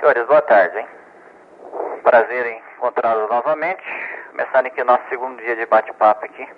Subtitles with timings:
[0.00, 0.88] Senhores, boa tarde, hein?
[2.02, 3.82] Prazer em encontrá-los novamente.
[4.30, 6.48] Começando aqui nosso segundo dia de bate-papo aqui.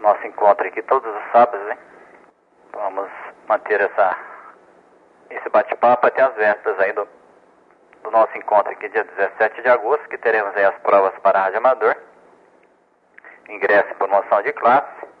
[0.00, 1.78] Nosso encontro aqui todos os sábados, hein?
[2.74, 3.08] Vamos
[3.48, 4.14] manter essa,
[5.30, 7.08] esse bate-papo até as vésperas aí do,
[8.02, 11.60] do nosso encontro aqui, dia 17 de agosto, que teremos aí as provas para Rádio
[11.60, 11.96] Amador.
[13.48, 15.11] Ingresso e promoção de classe.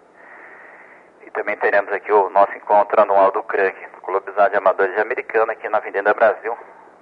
[1.34, 5.68] Também teremos aqui o nosso encontro anual do CRANC, Clubizado de Amadores de Americana, aqui
[5.68, 6.56] na Avenida Brasil,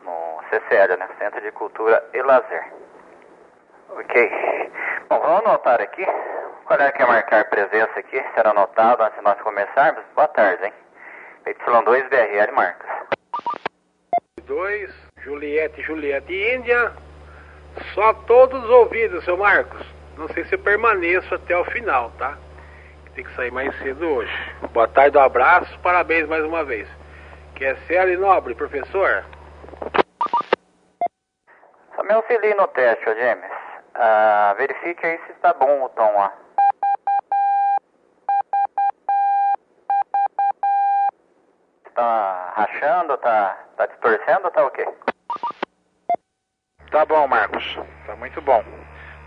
[0.04, 1.08] no CCL, né?
[1.18, 2.72] Centro de Cultura e Lazer.
[3.90, 4.30] Ok.
[5.08, 6.06] Bom, vamos anotar aqui.
[6.64, 8.22] Qual é que é marcar presença aqui?
[8.34, 10.04] Será anotado antes de nós começarmos?
[10.14, 10.72] Boa tarde, hein?
[11.46, 12.88] Y2 BRL Marcos.
[14.44, 16.92] 2, Juliette, Juliette Índia.
[17.94, 19.84] Só todos os ouvidos, seu Marcos.
[20.16, 22.38] Não sei se eu permaneço até o final, tá?
[23.14, 24.32] Tem que sair mais cedo hoje.
[24.72, 26.88] Boa tarde, um abraço, parabéns mais uma vez.
[27.56, 29.24] Quer ser ali nobre, professor?
[31.96, 33.50] Só me auxilie no teste, ô James.
[33.94, 36.32] Ah, verifique aí se está bom o tom lá.
[41.86, 44.88] Está rachando, tá, tá distorcendo, tá ok?
[46.90, 47.78] Tá bom, Marcos.
[48.06, 48.64] Tá muito bom.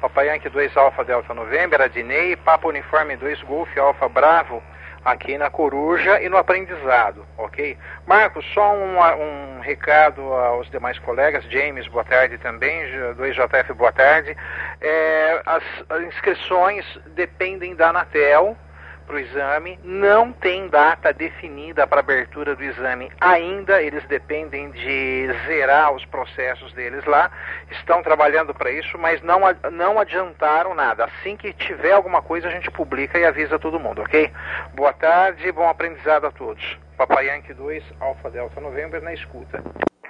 [0.04, 4.62] Papai Yankee 2 Alfa Delta November, Adinei, Papa Uniforme 2 Golf Alfa Bravo,
[5.06, 7.78] aqui na Coruja e no aprendizado, ok?
[8.06, 12.84] Marcos, só um, um recado aos demais colegas, James, boa tarde também,
[13.16, 14.36] 2JF, boa tarde.
[14.82, 18.58] É, as, as inscrições dependem da Anatel,
[19.04, 25.30] para o exame, não tem data definida para abertura do exame ainda, eles dependem de
[25.46, 27.32] zerar os processos deles lá,
[27.72, 31.06] estão trabalhando para isso, mas não, não adiantaram nada.
[31.06, 34.32] Assim que tiver alguma coisa, a gente publica e avisa todo mundo, ok?
[34.74, 36.78] Boa tarde, bom aprendizado a todos.
[36.98, 39.64] Papai Yankee 2, Alfa Delta November, na escuta.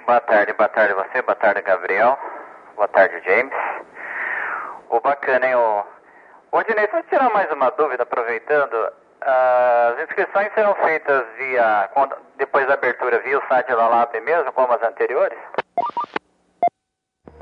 [0.06, 2.18] Boa tarde, boa tarde você, boa tarde Gabriel,
[2.76, 3.54] boa tarde James.
[4.90, 5.84] O bacana, hein, o
[6.54, 8.76] Ô, Dinei, só tirar mais uma dúvida, aproveitando.
[9.20, 11.90] As inscrições serão feitas via,
[12.38, 15.36] depois da abertura, via o site da LAB mesmo, como as anteriores?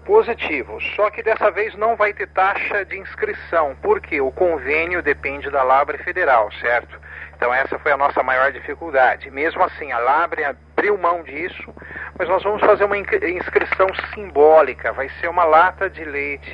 [0.07, 5.51] Positivo, só que dessa vez não vai ter taxa de inscrição, porque o convênio depende
[5.51, 6.99] da Labre Federal, certo?
[7.37, 9.31] Então essa foi a nossa maior dificuldade.
[9.31, 11.75] Mesmo assim, a Labre abriu mão disso,
[12.19, 14.91] mas nós vamos fazer uma inscrição simbólica.
[14.95, 16.51] Vai ser uma lata de leite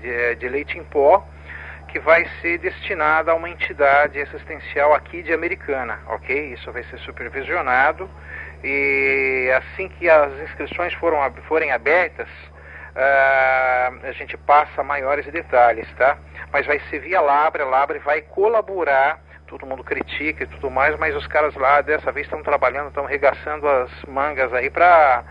[0.00, 1.22] de, de leite em pó
[1.88, 6.52] que vai ser destinada a uma entidade assistencial aqui de Americana, ok?
[6.52, 8.10] Isso vai ser supervisionado
[8.62, 16.18] e assim que as inscrições foram, forem abertas, uh, a gente passa maiores detalhes, tá?
[16.52, 20.98] Mas vai ser via Labre, a Labre vai colaborar todo mundo critica e tudo mais,
[20.98, 25.24] mas os caras lá dessa vez estão trabalhando, estão regaçando as mangas aí para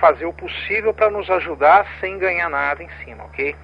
[0.00, 3.56] fazer o possível para nos ajudar sem ganhar nada em cima, ok?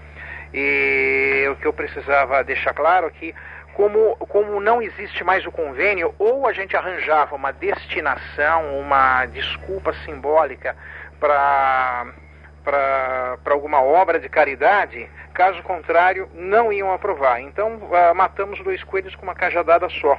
[0.52, 3.34] E o que eu precisava deixar claro aqui,
[3.74, 9.92] como, como não existe mais o convênio, ou a gente arranjava uma destinação, uma desculpa
[10.04, 10.76] simbólica
[11.18, 12.06] para
[12.62, 17.40] para alguma obra de caridade, caso contrário, não iam aprovar.
[17.40, 20.16] Então, uh, matamos dois coelhos com uma cajadada só.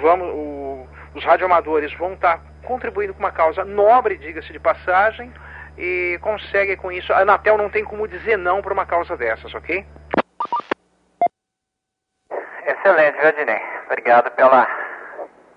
[0.00, 5.32] Vamos, o, os radioamadores vão estar tá contribuindo com uma causa nobre, diga-se de passagem,
[5.76, 7.12] e consegue com isso.
[7.12, 9.84] A Anatel não tem como dizer não para uma causa dessas, ok?
[12.66, 13.60] Excelente, Jardinei.
[13.86, 14.66] Obrigado pela,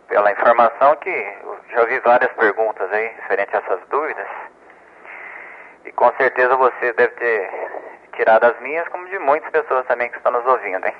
[0.07, 1.37] pela informação que
[1.71, 4.27] já ouvi várias perguntas aí referente a essas dúvidas.
[5.85, 7.49] E com certeza você deve ter
[8.15, 10.95] tirado as minhas, como de muitas pessoas também que estão nos ouvindo, hein?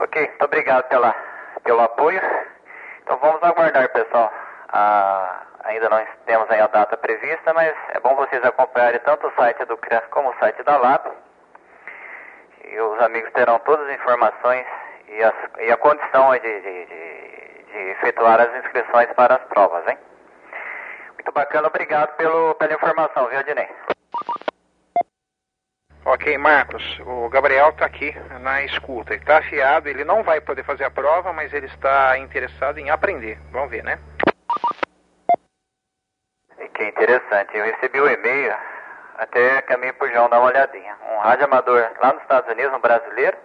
[0.00, 1.14] Ok, muito obrigado pela,
[1.62, 2.20] pelo apoio.
[3.02, 4.32] Então vamos aguardar, pessoal,
[4.68, 9.64] a, ainda não temos a data prevista, mas é bom vocês acompanharem tanto o site
[9.64, 11.06] do CRAN como o site da LAP.
[12.64, 14.66] E os amigos terão todas as informações
[15.08, 19.86] e, as, e a condição de, de, de, de, efetuar as inscrições para as provas,
[19.88, 19.98] hein?
[21.14, 23.68] Muito bacana, obrigado pelo, pela informação, viu, Adnei?
[26.06, 29.14] Ok, Marcos, o Gabriel está aqui na escuta.
[29.14, 32.90] Ele está afiado, ele não vai poder fazer a prova, mas ele está interessado em
[32.90, 33.38] aprender.
[33.50, 33.98] Vamos ver, né?
[36.84, 37.56] Que interessante.
[37.56, 38.54] Eu recebi o um e-mail,
[39.16, 40.94] até caminho pro João dar uma olhadinha.
[41.14, 43.38] Um rádio amador lá nos Estados Unidos, um brasileiro,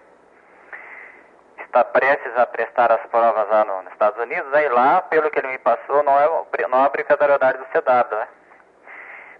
[1.58, 4.52] está prestes a prestar as provas lá no, nos Estados Unidos.
[4.52, 6.28] Aí lá, pelo que ele me passou, não é,
[6.68, 8.28] não é obrigatoriedade do CW, né?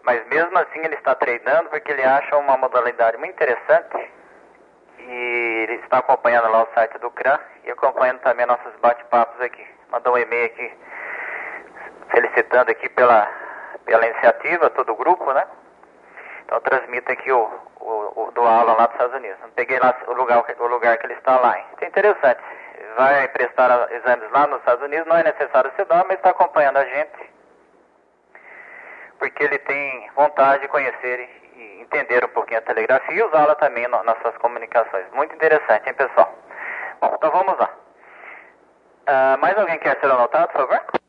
[0.03, 4.11] Mas mesmo assim ele está treinando porque ele acha uma modalidade muito interessante
[4.99, 9.67] e ele está acompanhando lá o site do CRAN e acompanhando também nossos bate-papos aqui.
[9.91, 10.73] Mandou um e-mail aqui
[12.11, 13.50] felicitando aqui pela
[13.85, 15.47] pela iniciativa, todo o grupo, né?
[16.44, 17.49] Então eu transmito aqui o,
[17.81, 19.38] o, o do aula lá dos Estados Unidos.
[19.41, 21.59] Não peguei lá o lugar, o lugar que ele está lá.
[21.59, 22.41] Isso é interessante.
[22.97, 26.79] Vai prestar exames lá nos Estados Unidos, não é necessário se dar, mas está acompanhando
[26.79, 27.31] a gente.
[29.19, 33.87] Porque ele tem vontade de conhecer e entender um pouquinho a telegrafia e usá-la também
[33.87, 35.06] no, nas suas comunicações.
[35.12, 36.35] Muito interessante, hein, pessoal?
[37.00, 37.71] Bom, então vamos lá.
[39.09, 41.00] Uh, mais alguém quer ser anotado, por favor?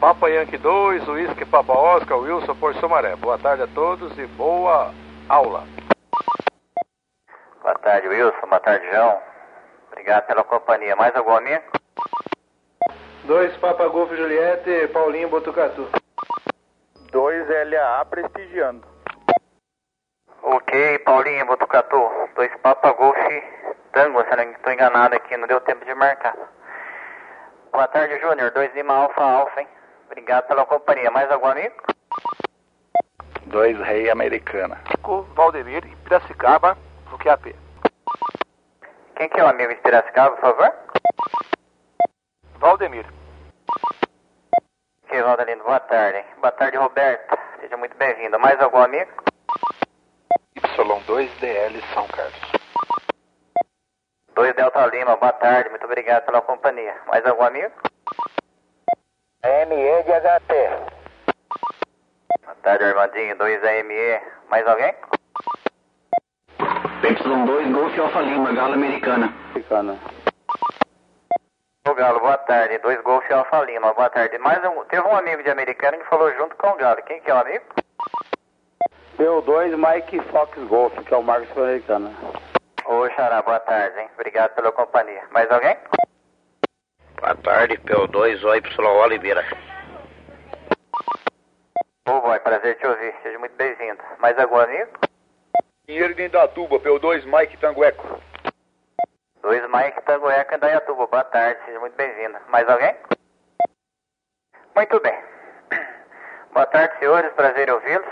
[0.00, 3.14] Papa Yankee 2, Whisky Papa Oscar, Wilson por Sumaré.
[3.16, 4.94] Boa tarde a todos e boa
[5.28, 5.64] aula.
[7.62, 8.46] Boa tarde, Wilson.
[8.48, 9.20] Boa tarde, João.
[9.92, 10.96] Obrigado pela companhia.
[10.96, 11.62] Mais algum amigo?
[13.24, 15.86] 2 Papa Golfo Juliette, Paulinho Botucatu.
[17.12, 18.82] 2 LAA prestigiando.
[20.42, 22.10] Ok, Paulinho Botucatu.
[22.36, 23.18] 2 Papa Golf
[23.92, 26.34] Tango, se não estou enganado aqui, não deu tempo de marcar.
[27.70, 28.50] Boa tarde, Júnior.
[28.50, 29.68] 2 Lima Alfa Alfa, hein?
[30.10, 31.08] Obrigado pela companhia.
[31.12, 31.76] Mais algum amigo?
[33.46, 34.80] Dois Rei Americana.
[35.36, 36.76] Valdemir, Piracicaba,
[37.10, 37.54] no QAP.
[39.14, 40.72] Quem que é o amigo de Piracicaba, por favor?
[42.58, 43.06] Valdemir.
[45.04, 46.24] Ok, Valdemir, boa tarde.
[46.40, 47.38] Boa tarde, Roberto.
[47.60, 48.36] Seja muito bem-vindo.
[48.40, 49.12] Mais algum amigo?
[50.56, 52.52] Y2DL São Carlos.
[54.34, 55.70] 2 Delta Lima, boa tarde.
[55.70, 56.96] Muito obrigado pela companhia.
[57.06, 57.72] Mais algum amigo?
[59.42, 60.52] ME de HT.
[62.44, 63.38] Boa tarde, Armandinho.
[63.38, 64.20] 2 AME.
[64.50, 64.94] Mais alguém?
[67.02, 69.32] Y2 Golf Alfa Lima, Galo Americana.
[69.50, 69.98] Americana.
[71.88, 72.78] O Galo, boa tarde.
[72.78, 74.36] 2 Golf Alfa Lima, boa tarde.
[74.38, 77.02] Mais um, teve um amigo de Americana que falou junto com o Galo.
[77.04, 77.64] Quem que é o amigo?
[79.16, 82.12] P2 Mike Fox Golf, que é o Marcos Americana.
[82.84, 84.10] Ô, Xará, boa tarde, hein?
[84.14, 85.22] Obrigado pela companhia.
[85.30, 85.78] Mais alguém?
[87.20, 88.62] Boa tarde, PO2 OY
[89.04, 89.44] Oliveira.
[92.08, 93.14] Ô, boy, prazer te ouvir.
[93.22, 94.02] Seja muito bem-vindo.
[94.20, 94.90] Mais algum amigo?
[95.86, 98.18] Pinheiro de Indatuba, PO2 Mike Tangueco.
[99.42, 101.06] 2 Mike Tangueco em Dayatuba.
[101.08, 102.38] Boa tarde, seja muito bem-vindo.
[102.48, 102.96] Mais alguém?
[104.74, 105.22] Muito bem.
[106.54, 107.30] Boa tarde, senhores.
[107.34, 108.08] Prazer em ouvi-los.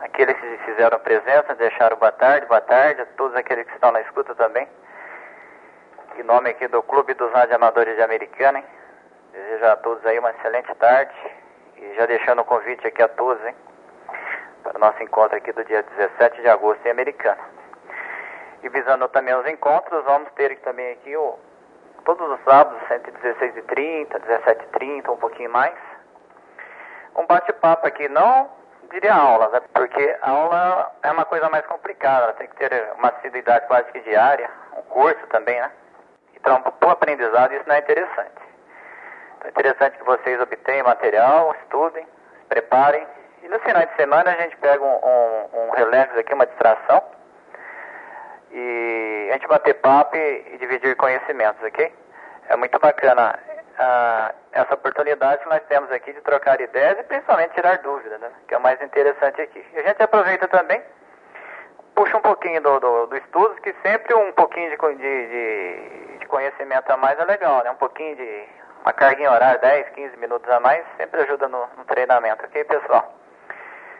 [0.00, 3.00] Aqueles que fizeram presença, deixaram boa tarde, boa tarde.
[3.00, 4.66] A todos aqueles que estão na escuta também.
[6.20, 8.64] Em nome aqui do Clube dos Amadores de Americana, hein?
[9.32, 11.14] Desejo a todos aí uma excelente tarde.
[11.78, 13.56] E já deixando o convite aqui a todos, hein?
[14.62, 17.40] Para o nosso encontro aqui do dia 17 de agosto em Americana.
[18.62, 21.38] E visando também os encontros, vamos ter também aqui o,
[22.04, 25.74] todos os sábados, 116h30, 17h30, um pouquinho mais.
[27.16, 28.50] Um bate-papo aqui, não
[28.90, 29.62] diria aulas, né?
[29.72, 34.50] porque aula é uma coisa mais complicada, tem que ter uma assiduidade quase que diária,
[34.76, 35.70] um curso também, né?
[36.40, 38.42] Então, para o aprendizado, isso não é interessante.
[39.36, 43.06] Então, é interessante que vocês obtenham material, estudem, se preparem.
[43.42, 47.02] E no final de semana a gente pega um, um, um relax aqui, uma distração.
[48.50, 51.92] E a gente bater papo e, e dividir conhecimentos, ok?
[52.48, 53.38] É muito bacana
[53.78, 58.30] uh, essa oportunidade que nós temos aqui de trocar ideias e principalmente tirar dúvidas, né?
[58.48, 59.64] Que é o mais interessante aqui.
[59.72, 60.82] E a gente aproveita também
[62.00, 66.90] puxa um pouquinho do, do, do estudo, que sempre um pouquinho de, de, de, conhecimento
[66.90, 67.70] a mais é legal, né?
[67.70, 68.48] Um pouquinho de
[68.82, 73.12] uma carguinha horária, 10, 15 minutos a mais, sempre ajuda no, no treinamento, ok, pessoal?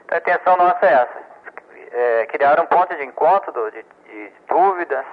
[0.05, 1.31] Então a intenção nossa é essa.
[1.93, 5.05] É, criar um ponto de encontro do, de, de, dúvidas,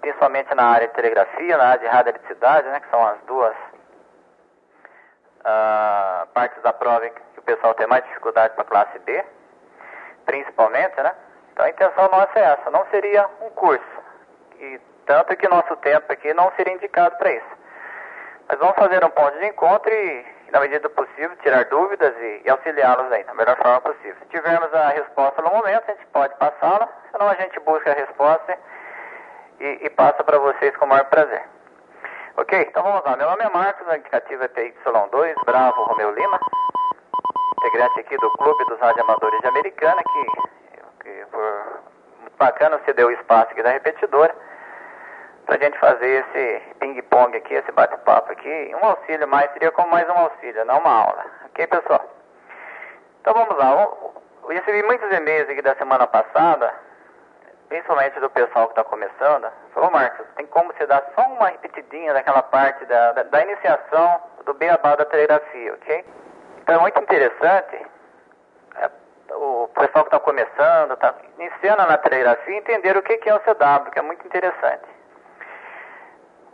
[0.00, 2.80] principalmente na área de telegrafia, na área de radioeletricidade, né?
[2.80, 3.56] Que são as duas
[5.40, 9.24] uh, partes da prova que o pessoal tem mais dificuldade para a classe B,
[10.26, 11.14] principalmente, né?
[11.52, 14.02] Então a intenção nossa é essa, não seria um curso.
[14.58, 17.62] E tanto que nosso tempo aqui não seria indicado para isso.
[18.48, 22.42] Mas vamos fazer um ponto de encontro e, na medida do possível, tirar dúvidas e,
[22.44, 24.16] e auxiliá-los aí, da melhor forma possível.
[24.20, 27.94] Se tivermos a resposta no momento, a gente pode passá-la, senão a gente busca a
[27.94, 28.58] resposta
[29.60, 31.42] e, e passa para vocês com o maior prazer.
[32.36, 32.60] Ok?
[32.68, 33.16] Então vamos lá.
[33.16, 36.40] Meu nome é Marcos, a indicativa é PY2, Bravo Romeu Lima,
[37.58, 40.52] integrante aqui do Clube dos Radioamadores de Americana, que
[41.02, 41.26] que
[42.20, 44.34] muito bacana você deu o espaço aqui da repetidora
[45.46, 48.74] para a gente fazer esse ping-pong aqui, esse bate-papo aqui.
[48.80, 51.24] Um auxílio mais, seria como mais um auxílio, não uma aula.
[51.46, 52.04] Ok, pessoal?
[53.20, 53.70] Então vamos lá.
[53.72, 56.72] Eu recebi muitos e-mails aqui da semana passada,
[57.68, 59.50] principalmente do pessoal que está começando.
[59.74, 64.20] Falou, Marcos, tem como você dar só uma repetidinha daquela parte da, da, da iniciação
[64.44, 66.04] do beabá da telegrafia, ok?
[66.62, 67.86] Então é muito interessante
[69.30, 73.40] o pessoal que está começando, está iniciando na telegrafia, entender o que, que é o
[73.40, 74.91] CW, que é muito interessante.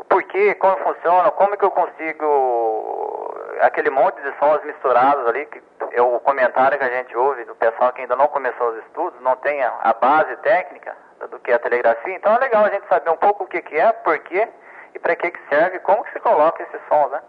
[0.09, 5.62] O porquê, como funciona, como que eu consigo aquele monte de sons misturados ali, que
[5.93, 9.21] é o comentário que a gente ouve do pessoal que ainda não começou os estudos,
[9.21, 10.97] não tem a, a base técnica
[11.31, 13.61] do que é a telegrafia, então é legal a gente saber um pouco o que,
[13.61, 14.49] que é, por quê
[14.95, 17.21] e para que, que serve, como que se coloca esses sons, né?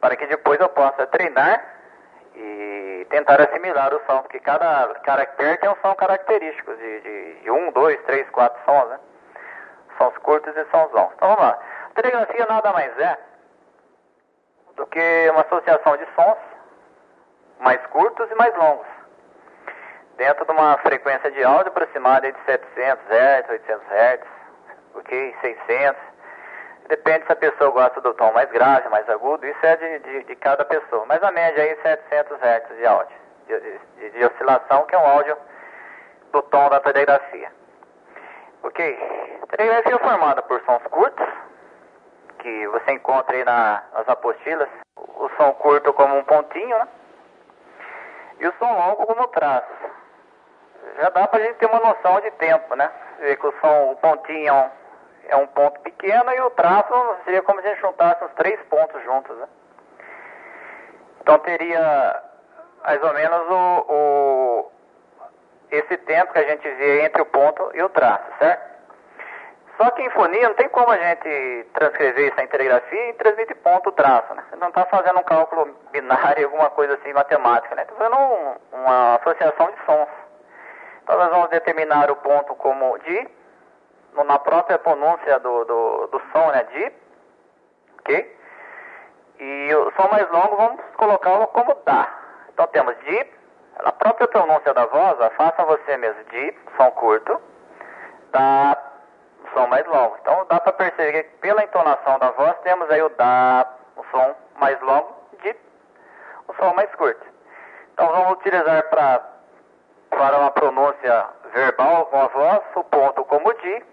[0.00, 1.62] Para que depois eu possa treinar
[2.34, 7.50] e tentar assimilar o som, porque cada caractere tem um som característico de, de, de
[7.50, 8.98] um, dois, três, quatro sons, né?
[9.98, 11.12] Sons curtos e sons longos.
[11.16, 11.58] Então vamos lá.
[11.90, 13.18] A telegrafia nada mais é
[14.76, 16.38] do que uma associação de sons
[17.60, 18.86] mais curtos e mais longos.
[20.16, 24.20] Dentro de uma frequência de áudio aproximada de 700 Hz, 800 Hz,
[24.94, 25.36] ok?
[25.40, 26.00] 600.
[26.88, 30.24] Depende se a pessoa gosta do tom mais grave, mais agudo, isso é de, de,
[30.24, 31.04] de cada pessoa.
[31.06, 34.98] Mas a média aí é 700 Hz de áudio, de, de, de oscilação, que é
[34.98, 35.36] um áudio
[36.32, 37.57] do tom da telegrafia.
[38.62, 39.38] Ok?
[39.50, 41.26] Telegrafia é formada por sons curtos,
[42.38, 44.68] que você encontra aí na, nas apostilas.
[44.96, 46.88] O som curto como um pontinho, né?
[48.40, 49.66] E o som longo como traço.
[50.96, 52.90] Já dá pra gente ter uma noção de tempo, né?
[53.18, 54.70] Vê que o som, o pontinho é um,
[55.28, 58.60] é um ponto pequeno e o traço seria como se a gente juntasse os três
[58.68, 59.48] pontos juntos, né?
[61.20, 62.22] Então teria
[62.82, 64.72] mais ou menos o, o,
[65.70, 68.78] esse tempo que a gente vê entre o ponto e o traço, certo?
[69.78, 73.56] Só que em fonia não tem como a gente transcrever isso em telegrafia e transmitir
[73.58, 74.42] ponto traço, né?
[74.50, 77.82] Você não está fazendo um cálculo binário, alguma coisa assim, matemática, né?
[77.82, 80.08] Está fazendo um, uma associação de sons.
[81.04, 83.28] Então nós vamos determinar o ponto como di,
[84.26, 86.66] na própria pronúncia do, do, do som, né?
[86.72, 86.92] Di,
[88.00, 88.36] ok?
[89.38, 92.08] E o som mais longo vamos colocá-lo como dá.
[92.52, 93.26] Então temos di,
[93.82, 97.40] na própria pronúncia da voz, faça você mesmo, di, som curto,
[98.32, 98.76] dá,
[99.54, 100.16] som mais longo.
[100.20, 103.66] Então dá para perceber que pela entonação da voz temos aí o dá,
[103.96, 105.54] o som mais longo, de
[106.48, 107.24] o som mais curto.
[107.92, 109.22] Então vamos utilizar pra,
[110.10, 113.84] para uma pronúncia verbal com a voz o ponto como di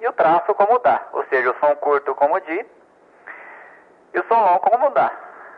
[0.00, 2.66] e o traço como dá, ou seja, o som curto como di
[4.14, 5.10] e o som longo como dá.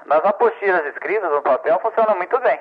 [0.06, 2.60] Nas apostilas escritas no papel funciona muito bem.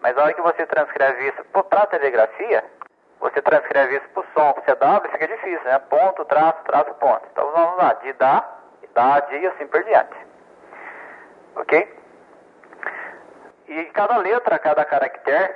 [0.00, 2.64] Mas a hora que você transcreve isso para a telegrafia,
[3.20, 5.78] você transcreve isso para o som, para o CW, fica difícil, né?
[5.90, 7.22] Ponto, traço, traço, ponto.
[7.32, 8.44] Então vamos lá, de dá,
[8.94, 10.16] dá, de e assim por diante.
[11.56, 11.96] Ok?
[13.68, 15.54] E cada letra, cada caractere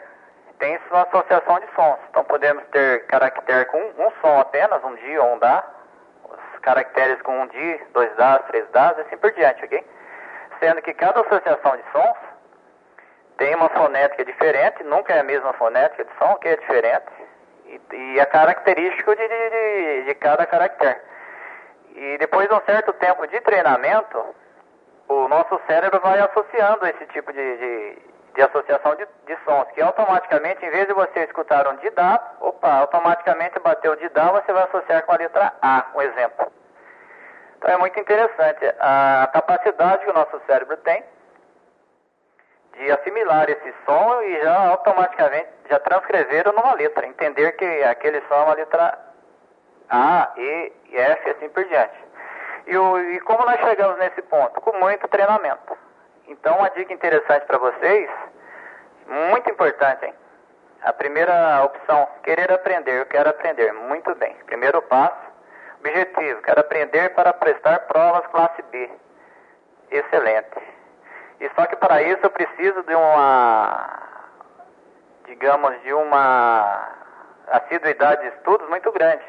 [0.58, 1.98] tem sua associação de sons.
[2.10, 5.64] Então podemos ter caractere com um som apenas, um di ou um dá.
[6.24, 9.86] Os caracteres com um di, dois dás, três dás, e assim por diante, ok?
[10.58, 12.16] Sendo que cada associação de sons
[13.40, 17.06] tem uma fonética diferente, nunca é a mesma fonética de som, que é diferente
[17.64, 21.00] e, e é característico de, de, de, de, cada caractere.
[21.94, 24.22] E depois de um certo tempo de treinamento,
[25.08, 27.98] o nosso cérebro vai associando esse tipo de, de,
[28.34, 32.70] de associação de, de, sons, que automaticamente, em vez de você escutar um didá, opa,
[32.74, 36.52] automaticamente bateu o didá, você vai associar com a letra A, um exemplo.
[37.56, 41.02] Então é muito interessante a capacidade que o nosso cérebro tem
[42.76, 48.34] de assimilar esse som e já automaticamente já transcreveram numa letra, entender que aquele som
[48.34, 48.98] é uma letra
[49.88, 51.94] A, E, F e assim por diante.
[52.66, 54.60] E, o, e como nós chegamos nesse ponto?
[54.60, 55.76] Com muito treinamento.
[56.26, 58.10] Então, uma dica interessante para vocês,
[59.06, 60.14] muito importante, hein?
[60.82, 64.34] A primeira opção, querer aprender, eu quero aprender, muito bem.
[64.46, 65.30] Primeiro passo,
[65.78, 68.90] objetivo, quero aprender para prestar provas classe B.
[69.90, 70.79] Excelente.
[71.40, 73.98] E só que para isso eu preciso de uma,
[75.24, 76.88] digamos, de uma
[77.48, 79.24] assiduidade de estudos muito grande.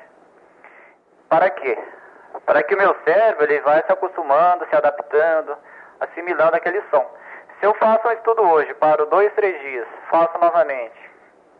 [1.30, 1.78] Para quê?
[2.46, 5.58] Para que o meu cérebro ele vai se acostumando, se adaptando,
[6.02, 7.10] assimilando aquele som.
[7.60, 11.12] Se eu faço um estudo hoje, paro dois, três dias, faço novamente,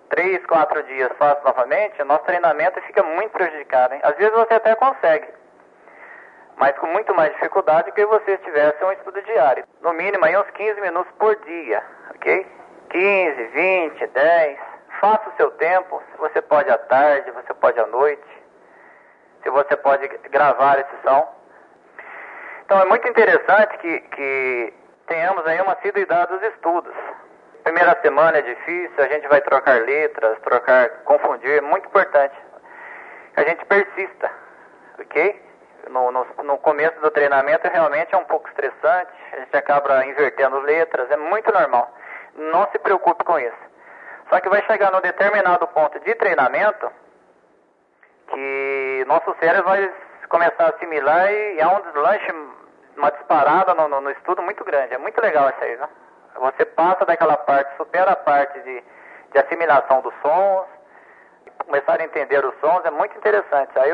[0.10, 3.94] três, quatro dias, faço novamente, nosso treinamento fica muito prejudicado.
[3.94, 4.02] Hein?
[4.04, 5.28] Às vezes você até consegue,
[6.62, 9.66] mas com muito mais dificuldade que você tivesse um estudo diário.
[9.82, 12.46] No mínimo aí uns 15 minutos por dia, ok?
[12.92, 14.60] 15, 20, 10.
[15.00, 16.00] Faça o seu tempo.
[16.12, 18.24] Se você pode à tarde, você pode à noite.
[19.42, 21.28] Se você pode gravar esse som.
[22.64, 24.74] Então é muito interessante que, que
[25.08, 26.94] tenhamos aí uma assiduidade dos estudos.
[27.64, 32.36] Primeira semana é difícil, a gente vai trocar letras, trocar, confundir, é muito importante.
[33.36, 34.32] A gente persista,
[35.00, 35.51] ok?
[35.92, 40.60] No, no, no, começo do treinamento realmente é um pouco estressante, a gente acaba invertendo
[40.62, 41.94] letras, é muito normal.
[42.36, 43.72] Não se preocupe com isso.
[44.30, 46.90] Só que vai chegar num determinado ponto de treinamento
[48.30, 49.92] que nosso cérebro vai
[50.30, 52.32] começar a assimilar e há um deslanche
[52.96, 54.94] uma disparada no, no, no estudo muito grande.
[54.94, 55.90] É muito legal isso aí, né?
[56.36, 58.84] Você passa daquela parte, supera a parte de,
[59.34, 60.66] de assimilação dos sons,
[61.64, 63.72] começar a entender os sons, é muito interessante.
[63.78, 63.92] Aí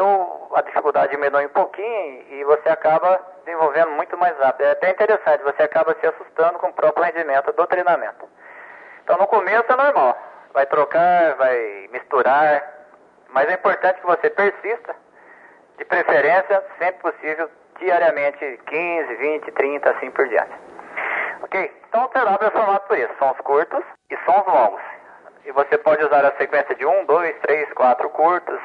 [0.56, 4.66] a dificuldade diminui um pouquinho e você acaba desenvolvendo muito mais rápido.
[4.68, 8.28] É até interessante, você acaba se assustando com o próprio rendimento do treinamento.
[9.04, 10.18] Então no começo é normal,
[10.54, 12.64] vai trocar, vai misturar,
[13.30, 14.96] mas é importante que você persista,
[15.78, 20.54] de preferência, sempre possível, diariamente 15, 20, 30, assim por diante.
[21.44, 21.72] Ok?
[21.88, 24.97] Então o terápio é formado por isso, sons curtos e sons longos.
[25.48, 28.60] E você pode usar a sequência de 1, 2, 3, 4 curtos,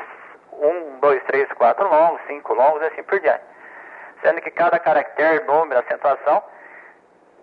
[0.52, 3.44] 1, 2, 3, 4 longos, 5 longos e assim por diante.
[4.20, 6.42] Sendo que cada caractere, número, acentuação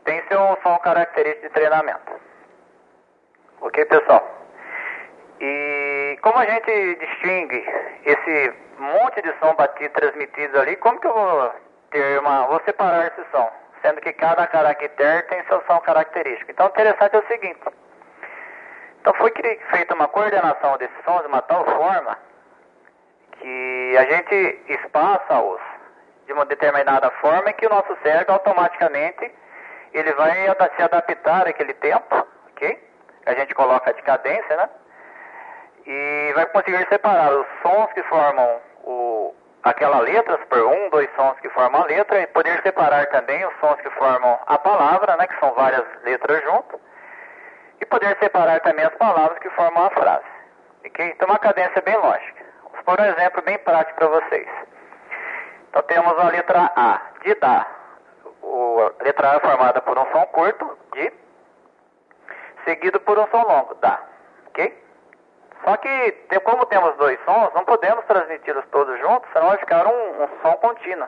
[0.03, 2.11] tem seu som característico de treinamento.
[3.61, 4.27] Ok, pessoal?
[5.39, 7.65] E como a gente distingue
[8.03, 11.53] esse monte de som batido transmitido ali, como que eu vou
[11.91, 12.45] ter uma.
[12.47, 13.49] vou separar esse som?
[13.81, 16.51] Sendo que cada caractere tem seu som característico.
[16.51, 17.61] Então, o interessante é o seguinte.
[19.01, 19.31] Então foi
[19.71, 22.17] feita uma coordenação desses sons de uma tal forma
[23.31, 25.61] que a gente espaça-os
[26.25, 29.31] de uma determinada forma que o nosso cérebro automaticamente
[29.93, 32.89] ele vai se adaptar àquele tempo, ok?
[33.25, 34.69] A gente coloca de cadência, né?
[35.85, 41.39] E vai conseguir separar os sons que formam o, aquela letra, por um, dois sons
[41.39, 45.25] que formam a letra, e poder separar também os sons que formam a palavra, né?
[45.25, 46.79] Que são várias letras juntas
[47.81, 50.25] e poder separar também as palavras que formam a frase.
[50.85, 51.09] Okay?
[51.09, 52.45] Então, uma cadência bem lógica.
[52.73, 54.47] Vou por um exemplo bem prático para vocês.
[55.69, 57.67] Então, temos a letra A, de dá.
[58.43, 61.11] A letra A é formada por um som curto, de,
[62.65, 63.99] seguido por um som longo, dá.
[64.47, 64.83] Ok?
[65.63, 66.11] Só que,
[66.43, 70.53] como temos dois sons, não podemos transmiti-los todos juntos, senão vai ficar um, um som
[70.53, 71.07] contínuo.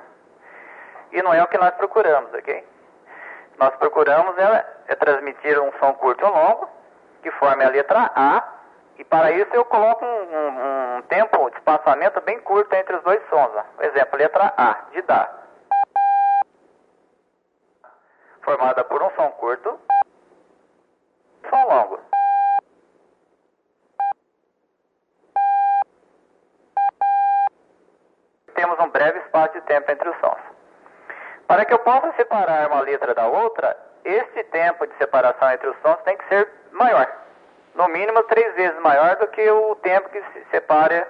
[1.12, 2.64] E não é o que nós procuramos, ok?
[3.62, 6.68] Nós procuramos é, é transmitir um som curto ou longo,
[7.22, 8.44] que forme a letra A,
[8.98, 13.04] e para isso eu coloco um, um, um tempo de espaçamento bem curto entre os
[13.04, 13.52] dois sons.
[13.54, 13.84] Ó.
[13.84, 15.30] Exemplo, letra A, de Dá.
[18.42, 19.80] Formada por um som curto,
[21.48, 22.00] som longo.
[28.56, 30.61] Temos um breve espaço de tempo entre os sons.
[31.52, 35.76] Para que eu possa separar uma letra da outra, este tempo de separação entre os
[35.82, 37.06] sons tem que ser maior.
[37.76, 41.06] No mínimo três vezes maior do que o tempo que se separa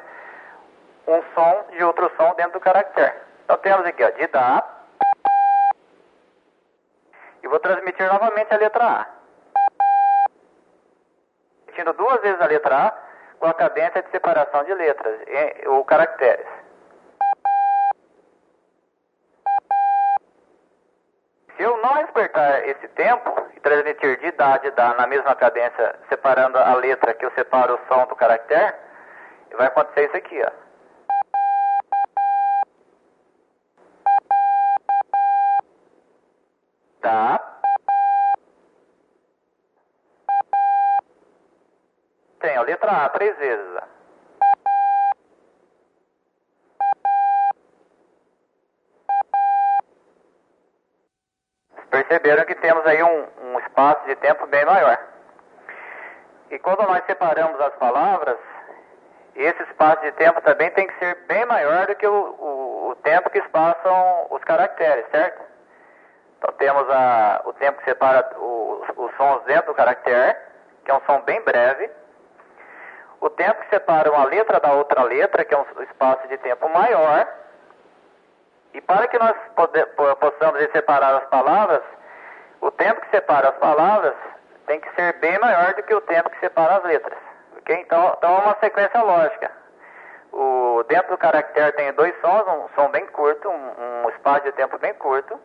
[1.05, 3.13] um som de outro som dentro do caractere.
[3.43, 4.67] Então temos aqui, ó, de dá.
[7.43, 9.05] E vou transmitir novamente a letra A.
[11.67, 12.93] Repetindo duas vezes a letra A
[13.37, 15.19] com a cadência de separação de letras
[15.67, 16.60] ou caracteres.
[21.61, 25.95] Se eu não respeitar esse tempo e transmitir de dá de dá na mesma cadência,
[26.09, 28.73] separando a letra que eu separo o som do caractere,
[29.55, 30.49] vai acontecer isso aqui, ó.
[37.01, 37.59] Tá.
[42.39, 43.67] Tem a letra A três vezes.
[43.75, 44.00] Ó.
[51.91, 54.97] perceberam que temos aí um, um espaço de tempo bem maior.
[56.49, 58.37] E quando nós separamos as palavras,
[59.35, 62.95] esse espaço de tempo também tem que ser bem maior do que o, o, o
[63.03, 65.41] tempo que espaçam os caracteres, certo?
[66.37, 70.35] Então temos a, o tempo que separa os sons dentro do caractere,
[70.83, 71.89] que é um som bem breve.
[73.19, 76.67] O tempo que separa uma letra da outra letra, que é um espaço de tempo
[76.69, 77.27] maior.
[78.73, 79.35] E para que nós
[80.19, 81.81] possamos separar as palavras,
[82.61, 84.13] o tempo que separa as palavras
[84.65, 87.17] tem que ser bem maior do que o tempo que separa as letras.
[87.59, 87.81] Okay?
[87.81, 89.51] Então, então é uma sequência lógica.
[90.31, 94.51] O, dentro do caractere tem dois sons, um som bem curto, um, um espaço de
[94.53, 95.37] tempo bem curto.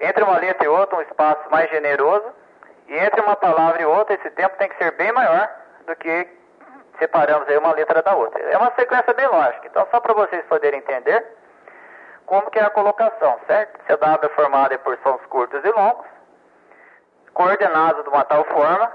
[0.00, 2.32] Entre uma letra e outra, um espaço mais generoso.
[2.88, 5.48] E entre uma palavra e outra, esse tempo tem que ser bem maior
[5.86, 6.26] do que
[6.98, 8.40] separamos aí uma letra da outra.
[8.42, 9.66] É uma sequência bem lógica.
[9.66, 11.26] Então, só para vocês poderem entender,
[12.26, 13.78] como que é a colocação, certo?
[13.86, 16.06] CW é formada por sons curtos e longos,
[17.32, 18.92] coordenados de uma tal forma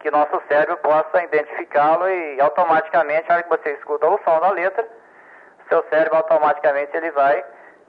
[0.00, 4.50] que nosso cérebro possa identificá-lo e automaticamente, na hora que você escuta o som da
[4.50, 4.86] letra,
[5.68, 7.44] seu cérebro automaticamente ele vai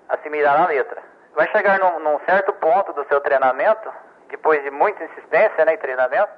[0.09, 1.01] assimilar a letra.
[1.35, 3.91] Vai chegar num, num certo ponto do seu treinamento,
[4.27, 6.31] depois de muita insistência né, em treinamento,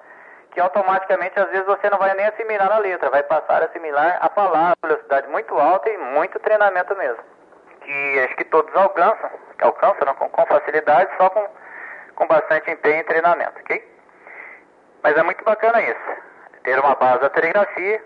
[0.52, 4.20] que automaticamente às vezes você não vai nem assimilar a letra, vai passar a assimilar
[4.22, 7.31] a palavra, velocidade muito alta e muito treinamento mesmo.
[7.82, 9.30] Que acho que todos alcançam,
[9.62, 11.48] alcançam com, com facilidade, só com,
[12.16, 13.92] com bastante empenho e treinamento, ok?
[15.04, 16.22] Mas é muito bacana isso,
[16.64, 18.04] ter uma base da telegrafia,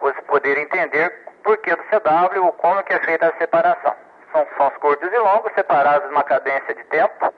[0.00, 3.94] você poder entender o porquê do CW ou como que é feita a separação.
[4.32, 7.32] São sons curtos e longos, separados numa cadência de tempo,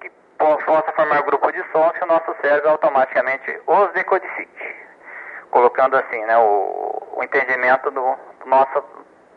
[0.00, 4.76] que possa formar grupo de sons que o nosso cérebro automaticamente os decodifique.
[5.50, 8.82] Colocando assim, né, o, o entendimento do, do nossa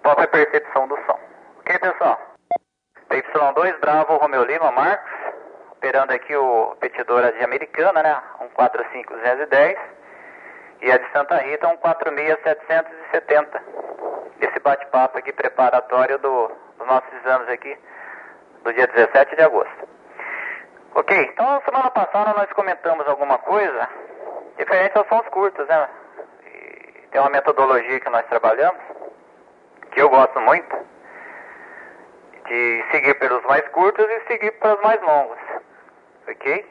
[0.02, 1.25] própria percepção do som.
[1.68, 2.20] Ok, pessoal?
[3.10, 5.12] Y2 Bravo Romeo Lima Marcos,
[5.72, 8.22] operando aqui o petidora de Americana, né?
[8.56, 9.76] 145-210.
[10.84, 13.62] E a de Santa Rita, 146-770.
[14.42, 17.76] Esse bate-papo aqui preparatório do, dos nossos exames aqui,
[18.64, 19.90] do dia 17 de agosto.
[20.94, 23.90] Ok, então semana passada nós comentamos alguma coisa
[24.56, 25.90] diferente aos sons curtos, né?
[26.46, 28.80] E tem uma metodologia que nós trabalhamos,
[29.92, 30.94] que eu gosto muito,
[32.48, 35.38] de seguir pelos mais curtos e seguir pelos mais longos.
[36.28, 36.66] Ok?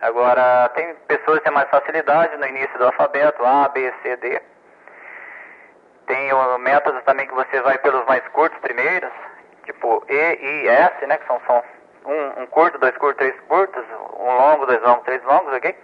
[0.00, 4.40] Agora, tem pessoas que têm mais facilidade no início do alfabeto, A, B, C, D.
[6.06, 9.10] Tem o método também que você vai pelos mais curtos primeiros,
[9.64, 11.18] tipo E, I, S, né?
[11.18, 11.40] Que são
[12.06, 13.84] um, um curto, dois curtos, três curtos,
[14.18, 15.76] um longo, dois longos, três longos, ok?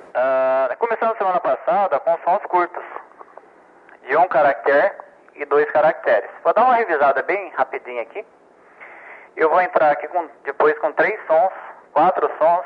[0.09, 2.83] Uh, começamos semana passada com sons curtos,
[4.07, 5.08] de um caractere
[5.39, 6.29] e dois caracteres.
[6.43, 8.25] Vou dar uma revisada bem rapidinho aqui.
[9.35, 11.53] Eu vou entrar aqui com, depois com três sons,
[11.93, 12.65] quatro sons,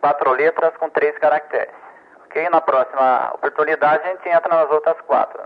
[0.00, 1.74] quatro letras com três caracteres.
[2.24, 2.48] Ok?
[2.48, 5.42] Na próxima oportunidade a gente entra nas outras quatro.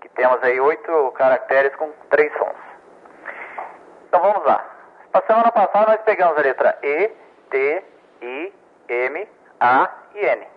[0.00, 2.56] Que temos aí oito caracteres com três sons.
[4.08, 4.64] Então vamos lá.
[5.14, 7.08] Na semana passada nós pegamos a letra E,
[7.50, 7.84] T,
[8.20, 8.52] I,
[8.88, 9.28] M,
[9.60, 10.48] A e N.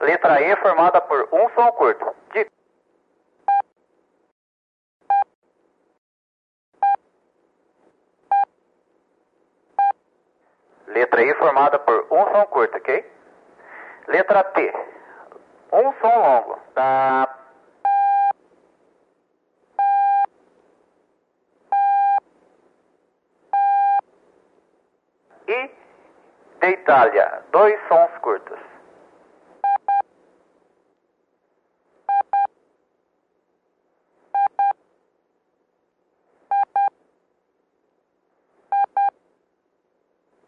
[0.00, 2.14] Letra E formada por um som curto.
[2.32, 2.53] De
[10.94, 13.04] Letra I formada por um som curto, ok?
[14.06, 14.72] Letra T,
[15.72, 16.58] um som longo.
[16.72, 17.28] Tá.
[25.48, 25.70] E
[26.60, 28.73] de Itália, dois sons curtos.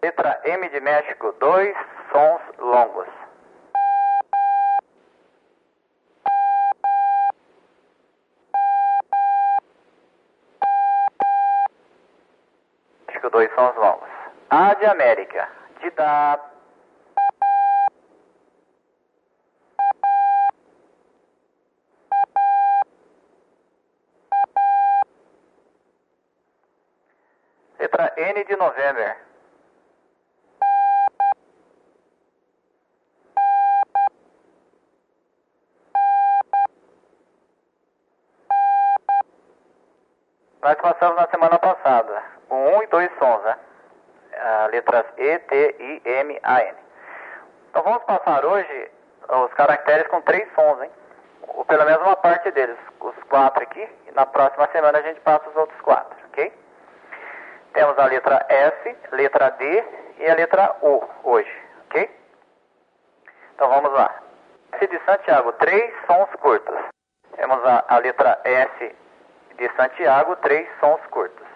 [0.07, 1.75] Letra M de México, dois
[2.13, 3.09] sons longos.
[13.09, 14.09] México, dois sons longos.
[14.51, 15.49] A de América,
[15.81, 16.39] de da.
[27.81, 29.26] Letra N de November.
[40.63, 43.57] Nós passamos na semana passada um e dois sons, né?
[44.39, 46.77] Ah, letras E, T, I, M, A, N.
[47.71, 48.91] Então vamos passar hoje
[49.29, 50.91] os caracteres com três sons, hein?
[51.49, 55.21] Ou pelo menos uma parte deles, os quatro aqui, e na próxima semana a gente
[55.21, 56.53] passa os outros quatro, ok?
[57.73, 59.85] Temos a letra S, letra D
[60.19, 61.53] e a letra U hoje,
[61.87, 62.11] ok?
[63.55, 64.15] Então vamos lá.
[64.73, 66.77] S de Santiago, três sons curtos.
[67.37, 68.97] Temos a, a letra S
[69.57, 71.47] de Santiago, três sons curtos.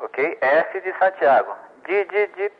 [0.00, 0.38] Ok?
[0.40, 1.54] S de Santiago.
[1.86, 2.52] De, de, de.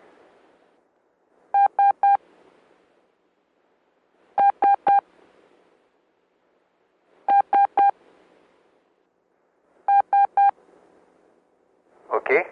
[12.10, 12.46] Ok?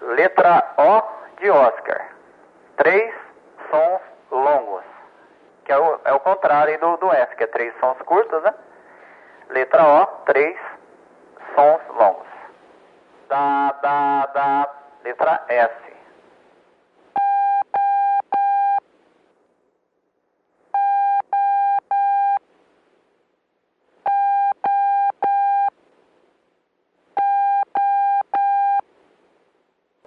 [0.00, 1.02] Letra O
[1.40, 2.10] de Oscar.
[2.76, 3.14] Três
[3.70, 4.84] sons longos.
[5.64, 8.54] Que é o, é o contrário do, do S, que é três sons curtos, né?
[9.50, 10.56] Letra O, três
[11.54, 12.26] sons longos.
[13.28, 14.74] Da, da, da.
[15.04, 15.92] Letra S.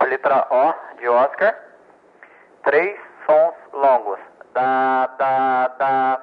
[0.08, 1.56] Letra O de Oscar.
[2.64, 4.20] Três sons longos.
[4.54, 6.22] Da, da, da.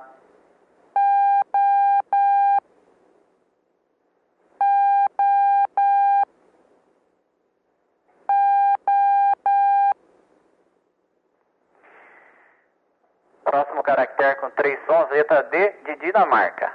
[13.44, 16.72] Próximo caractere com três sons, letra D de Dinamarca.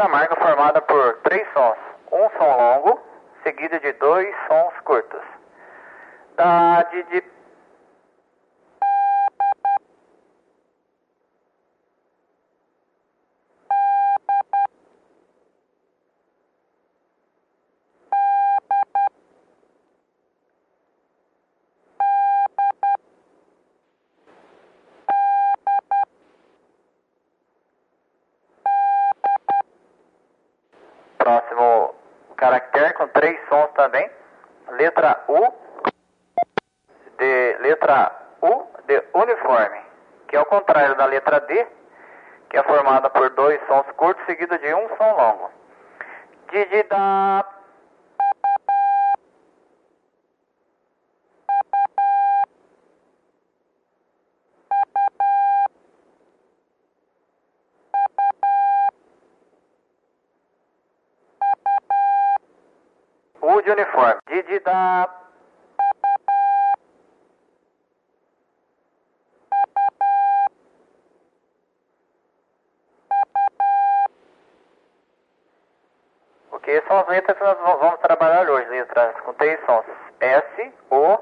[0.00, 1.76] D de Dinamarca formada por três sons.
[2.10, 3.00] Um som longo,
[3.42, 5.20] seguido de dois sons curtos.
[6.36, 7.22] Da de, de
[31.20, 31.94] Próximo
[32.36, 34.10] caractere com três sons também.
[34.70, 35.52] Letra U
[37.18, 38.10] de letra
[38.40, 39.80] U de uniforme,
[40.26, 41.66] que é o contrário da letra D,
[42.48, 43.60] que é formada por dois
[44.26, 45.50] seguido de um som longo.
[46.50, 47.46] De, de da
[63.42, 64.20] U de uniforme.
[64.26, 65.08] De, de da
[76.52, 76.68] Ok,
[77.00, 79.84] as letras que nós va- vamos trabalhar hoje, letras com três sons.
[80.20, 81.18] S, O,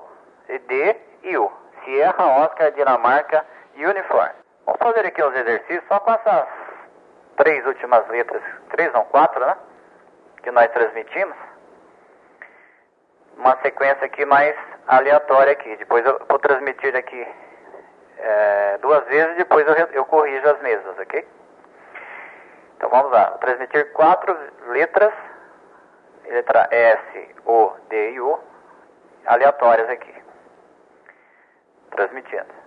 [0.67, 1.51] D e U.
[1.85, 4.35] Sierra, Oscar, Dinamarca e Uniforme.
[4.67, 6.47] Vamos fazer aqui os exercícios só com essas
[7.37, 9.57] três últimas letras, três não, quatro, né?
[10.43, 11.37] Que nós transmitimos.
[13.37, 14.55] Uma sequência aqui mais
[14.89, 15.77] aleatória aqui.
[15.77, 17.27] Depois eu vou transmitir aqui
[18.19, 21.27] é, duas vezes, depois eu, eu corrijo as mesmas, ok?
[22.77, 23.31] Então vamos lá.
[23.41, 24.37] Transmitir quatro
[24.67, 25.13] letras,
[26.29, 28.39] letra S, O, D e U,
[29.27, 30.15] aleatórias aqui.
[31.91, 32.59] Transmitindo.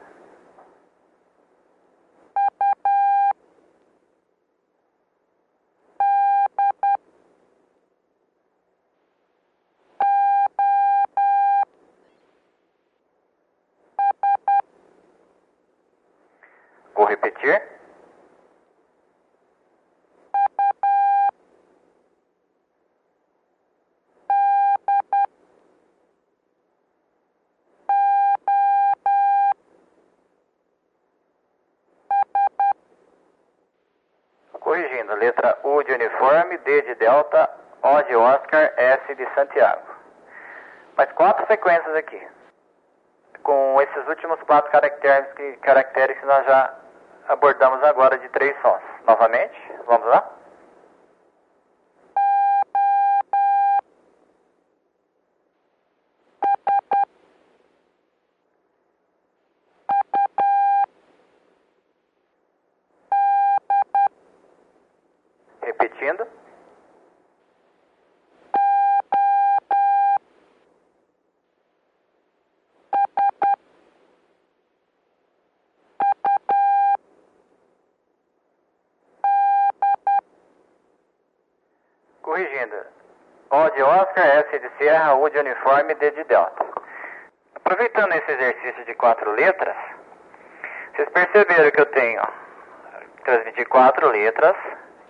[16.94, 17.62] Vou repetir.
[34.60, 37.50] Corrigindo, letra U de uniforme, D de delta,
[37.82, 39.82] O de Oscar, S de Santiago.
[40.96, 42.22] Mais quatro sequências aqui.
[43.42, 44.70] Com esses últimos quatro
[45.62, 46.74] caracteres que, nós já
[47.28, 48.82] abordamos agora de três sons.
[49.06, 49.56] Novamente,
[49.88, 50.30] vamos lá?
[65.62, 66.28] Repetindo.
[82.22, 82.76] Corrigindo.
[83.50, 86.66] O de Oscar, S de Sierra, U de uniforme, De Delta.
[87.56, 89.76] Aproveitando esse exercício de quatro letras,
[90.96, 92.22] vocês perceberam que eu tenho
[93.24, 94.56] transmitir quatro letras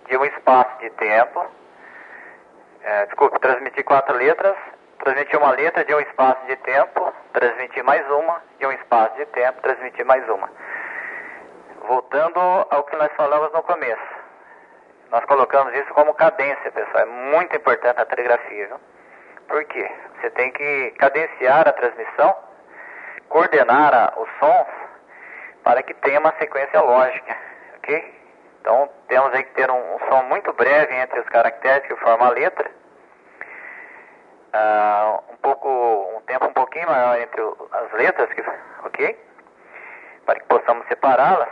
[0.06, 1.46] de um espaço de tempo.
[2.82, 4.54] É, desculpe, transmitir quatro letras,
[4.98, 9.24] transmitir uma letra de um espaço de tempo, transmitir mais uma de um espaço de
[9.26, 10.50] tempo, transmitir mais uma.
[11.88, 14.22] Voltando ao que nós falamos no começo.
[15.10, 17.02] Nós colocamos isso como cadência, pessoal.
[17.02, 18.80] É muito importante a telegrafia, viu?
[19.48, 19.90] Por quê?
[20.22, 22.36] Você tem que cadenciar a transmissão,
[23.28, 24.68] coordenar a, os sons
[25.64, 27.36] para que tenha uma sequência lógica,
[27.78, 28.22] ok?
[28.60, 32.28] Então temos aí que ter um, um som muito breve entre os caracteres que formam
[32.28, 32.70] a letra,
[34.54, 35.68] uh, um pouco,
[36.16, 38.44] um tempo um pouquinho maior entre o, as letras, que,
[38.84, 39.18] ok?
[40.24, 41.48] Para que possamos separá-las.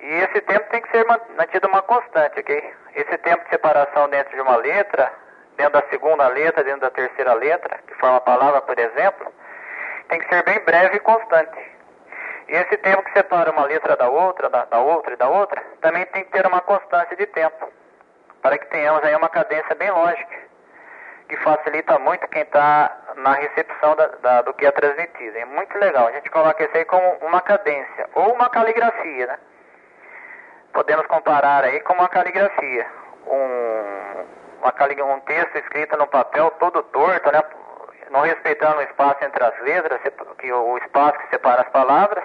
[0.00, 2.74] E esse tempo tem que ser mantido uma constante, ok?
[2.96, 5.12] Esse tempo de separação dentro de uma letra,
[5.56, 9.32] dentro da segunda letra, dentro da terceira letra, que forma a palavra, por exemplo,
[10.08, 11.58] tem que ser bem breve e constante.
[12.48, 15.62] E esse tempo que separa uma letra da outra, da, da outra e da outra,
[15.80, 17.68] também tem que ter uma constância de tempo,
[18.42, 20.36] para que tenhamos aí uma cadência bem lógica,
[21.28, 25.38] que facilita muito quem está na recepção da, da, do que é transmitido.
[25.38, 26.08] É muito legal.
[26.08, 29.38] A gente coloca isso aí como uma cadência, ou uma caligrafia, né?
[30.72, 32.86] Podemos comparar aí com uma caligrafia.
[33.26, 33.69] Um,
[34.62, 37.42] uma, um texto escrito no papel todo torto, né?
[38.10, 40.00] não respeitando o espaço entre as letras,
[40.38, 42.24] que o espaço que separa as palavras,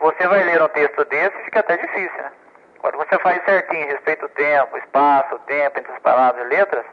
[0.00, 2.32] você vai ler um texto desse, fica até difícil, né?
[2.80, 6.48] Quando você faz certinho, respeita o tempo, o espaço, o tempo entre as palavras e
[6.48, 6.84] letras,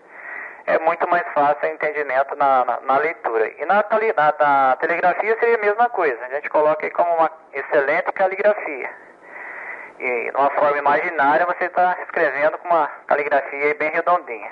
[0.65, 3.51] é muito mais fácil o entendimento na, na, na leitura.
[3.59, 6.17] E na, na, na, telegrafia seria a mesma coisa.
[6.25, 8.89] A gente coloca aí como uma excelente caligrafia.
[9.99, 14.51] E numa forma imaginária você está escrevendo com uma caligrafia bem redondinha.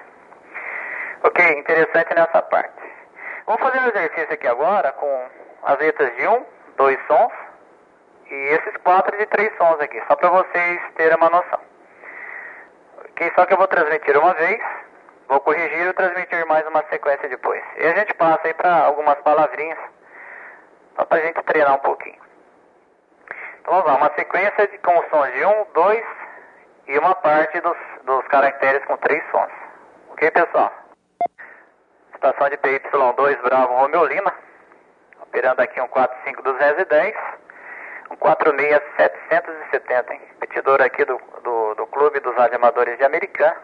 [1.24, 2.84] Ok, interessante nessa parte.
[3.46, 5.28] Vamos fazer um exercício aqui agora com
[5.64, 6.46] as letras de um,
[6.78, 7.32] dois sons
[8.30, 11.60] e esses quatro de três sons aqui, só para vocês terem uma noção.
[13.10, 14.62] Ok, só que eu vou transmitir uma vez,
[15.28, 17.62] vou corrigir e transmitir mais uma sequência depois.
[17.78, 19.78] E a gente passa aí para algumas palavrinhas,
[20.96, 22.22] só para a gente treinar um pouquinho.
[23.64, 26.04] Então vamos lá, uma sequência de, com sons de um, dois
[26.86, 29.50] e uma parte dos, dos caracteres com três sons.
[30.10, 30.70] Ok, pessoal?
[32.14, 34.34] Estação de PY2 Bravo Romeo Lima,
[35.22, 37.16] operando aqui um 45210,
[38.12, 40.22] um 46770, hein?
[40.32, 43.56] Repetidor aqui do, do, do Clube dos Amadores de Americana.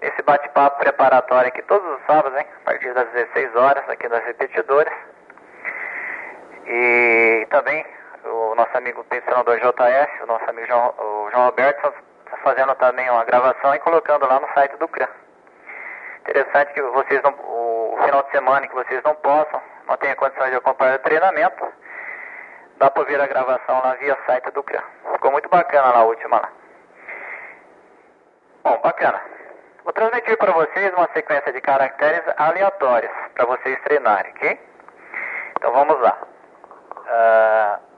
[0.00, 2.46] Esse bate-papo preparatório aqui todos os sábados, hein?
[2.62, 4.94] A partir das 16 horas aqui nas repetidoras.
[6.66, 7.84] E também
[8.24, 11.92] o nosso amigo PY2JF, o nosso amigo João, o João Roberto,
[12.24, 15.08] está fazendo também uma gravação e colocando lá no site do CRAN.
[16.20, 20.50] Interessante que vocês não, o, final de semana que vocês não possam, não tenham condições
[20.50, 21.72] de acompanhar o treinamento,
[22.78, 24.82] dá para ver a gravação lá via site do CRAN.
[25.12, 26.48] Ficou muito bacana lá a última lá.
[28.64, 29.20] Bom, bacana.
[29.84, 34.60] Vou transmitir para vocês uma sequência de caracteres aleatórios para vocês treinarem, ok?
[35.56, 36.16] Então vamos lá.
[36.92, 37.91] Uh,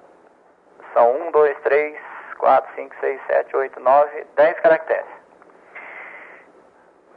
[0.94, 1.98] são 1, 2, 3,
[2.38, 5.24] 4, 5, 6, 7, 8, 9, 10 caracteres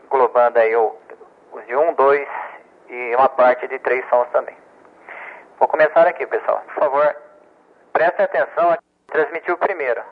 [0.08, 2.28] englobando aí os de um, dois
[2.88, 4.56] e uma parte de três sons também.
[5.60, 6.62] Vou começar aqui, pessoal.
[6.62, 7.16] Por favor,
[7.94, 8.78] prestem atenção.
[9.08, 10.04] Transmitir o primeiro.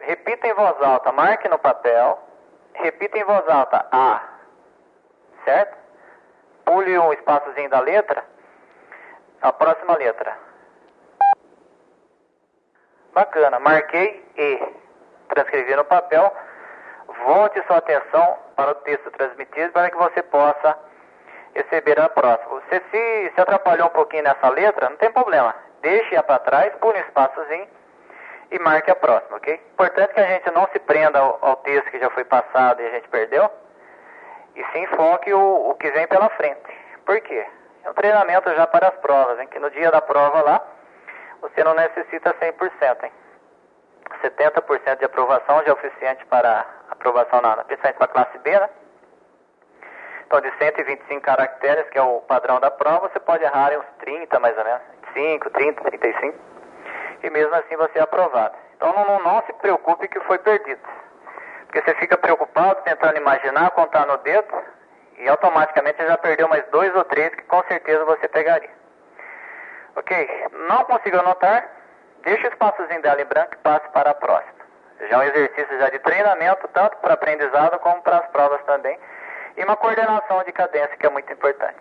[0.00, 2.18] Repita em voz alta, marque no papel.
[2.74, 4.22] Repita em voz alta A.
[5.44, 5.76] Certo?
[6.64, 8.24] Pule um espaçozinho da letra.
[9.40, 10.45] A próxima letra.
[13.16, 13.58] Bacana.
[13.58, 14.60] Marquei E.
[15.28, 16.30] Transcrevi no papel
[17.24, 20.78] volte sua atenção para o texto transmitido para que você possa
[21.54, 22.60] receber a próxima.
[22.60, 25.54] Você se, se atrapalhou um pouquinho nessa letra, não tem problema.
[25.80, 27.66] Deixe-a para trás, pule um espaçozinho
[28.50, 29.54] e marque a próxima, ok?
[29.72, 32.86] Importante que a gente não se prenda ao, ao texto que já foi passado e
[32.86, 33.50] a gente perdeu,
[34.54, 36.60] e sim foque o, o que vem pela frente.
[37.06, 37.46] Por quê?
[37.82, 40.75] É um treinamento já para as provas, em que no dia da prova lá,
[41.48, 43.12] você não necessita 100%, hein?
[44.22, 48.58] 70% de aprovação já é o suficiente para aprovação na, principalmente para a classe B,
[48.58, 48.68] né?
[50.26, 53.86] Então, de 125 caracteres, que é o padrão da prova, você pode errar em uns
[53.98, 54.82] 30, mais ou menos.
[55.14, 56.38] 25, 30, 35.
[57.22, 58.54] E mesmo assim você é aprovado.
[58.76, 60.80] Então, não, não, não se preocupe que foi perdido.
[61.66, 64.52] Porque você fica preocupado, tentando imaginar, contar no dedo,
[65.18, 68.75] e automaticamente já perdeu mais dois ou três que com certeza você pegaria.
[69.96, 70.48] Ok?
[70.68, 71.68] Não consigo anotar?
[72.22, 74.56] Deixa o espaçozinho dela em branco e passe para a próxima.
[75.08, 78.98] Já é um exercício já de treinamento, tanto para aprendizado como para as provas também.
[79.56, 81.80] E uma coordenação de cadência que é muito importante.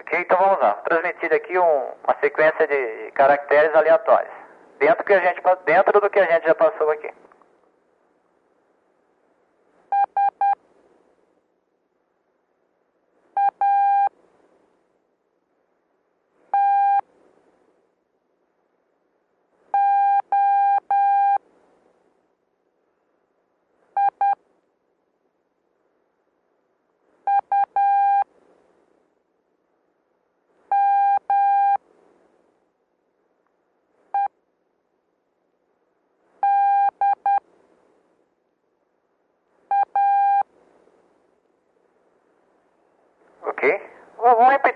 [0.00, 0.74] Ok, então vamos lá.
[0.84, 4.32] Transmitir aqui um, uma sequência de caracteres aleatórios.
[4.78, 7.10] Dentro, que a gente, dentro do que a gente já passou aqui.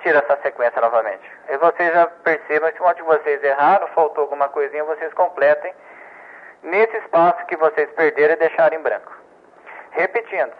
[0.00, 1.22] Repetir essa sequência novamente.
[1.48, 5.72] E vocês já percebam que onde vocês erraram, faltou alguma coisinha, vocês completem
[6.62, 9.12] nesse espaço que vocês perderam e deixaram em branco.
[9.92, 10.54] Repetindo.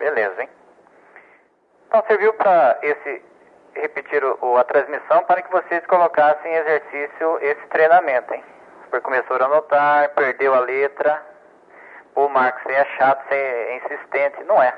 [0.00, 0.48] Beleza, hein?
[2.40, 3.22] Para esse
[3.74, 8.42] repetir o, a transmissão para que vocês colocassem em exercício esse treinamento, hein?
[8.88, 11.22] Porque começou a anotar, perdeu a letra.
[12.14, 14.42] Pô, Marcos, é chato, você é insistente.
[14.44, 14.74] Não é.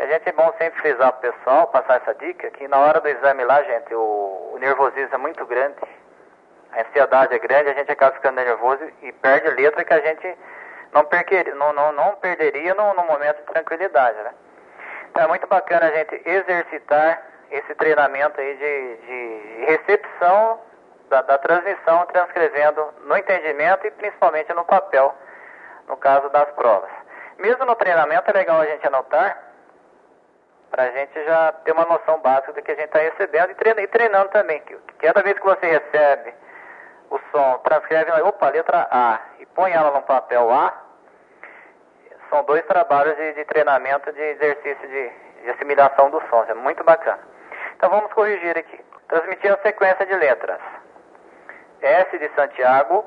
[0.00, 3.08] A gente é bom sempre frisar pro pessoal, passar essa dica, que na hora do
[3.08, 5.76] exame lá, gente, o, o nervosismo é muito grande,
[6.72, 10.36] a ansiedade é grande, a gente acaba ficando nervoso e perde letra que a gente
[10.92, 14.34] não, perquer, não, não, não perderia no, no, momento de tranquilidade, né?
[15.16, 20.60] É muito bacana a gente exercitar esse treinamento aí de, de recepção
[21.08, 25.14] da, da, transmissão, transcrevendo no entendimento e principalmente no papel,
[25.86, 26.90] no caso das provas.
[27.38, 29.38] Mesmo no treinamento é legal a gente anotar,
[30.70, 33.54] para a gente já ter uma noção básica do que a gente está recebendo e,
[33.54, 34.60] treina, e treinando também.
[34.62, 36.34] Que cada vez que você recebe
[37.10, 40.83] o som, transcreve, opa, letra A, e põe ela no papel A,
[42.34, 45.12] são dois trabalhos de, de treinamento de exercício de,
[45.44, 46.48] de assimilação dos sons.
[46.48, 47.20] É muito bacana.
[47.76, 48.84] Então vamos corrigir aqui.
[49.06, 50.58] Transmitir a sequência de letras.
[51.80, 53.04] S de Santiago,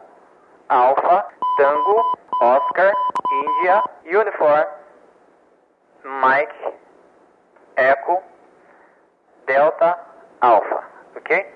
[0.69, 1.25] Alfa,
[1.57, 2.93] Tango, Oscar,
[3.30, 4.67] Índia, Uniform,
[6.05, 6.73] Mike,
[7.75, 8.23] Echo,
[9.45, 9.99] Delta,
[10.39, 10.84] Alfa.
[11.17, 11.53] Ok?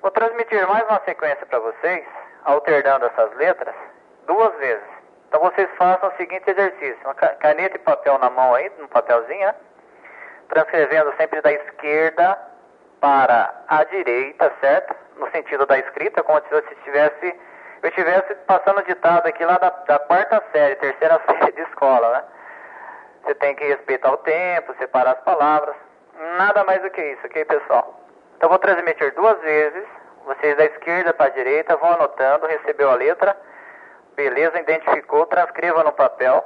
[0.00, 2.06] Vou transmitir mais uma sequência para vocês,
[2.44, 3.74] alternando essas letras,
[4.26, 4.93] duas vezes.
[5.34, 9.44] Então vocês façam o seguinte exercício: uma caneta e papel na mão aí, um papelzinho,
[9.44, 9.54] né?
[10.48, 12.38] Transcrevendo sempre da esquerda
[13.00, 14.94] para a direita, certo?
[15.16, 17.34] No sentido da escrita, como se você estivesse,
[17.82, 22.24] eu estivesse passando ditado aqui lá da, da quarta série, terceira série de escola, né?
[23.24, 25.74] Você tem que respeitar o tempo, separar as palavras.
[26.38, 28.00] Nada mais do que isso, ok, pessoal?
[28.36, 29.84] Então vou transmitir duas vezes.
[30.26, 33.36] Vocês da esquerda para a direita vão anotando, recebeu a letra.
[34.14, 36.44] Beleza, identificou, transcreva no papel.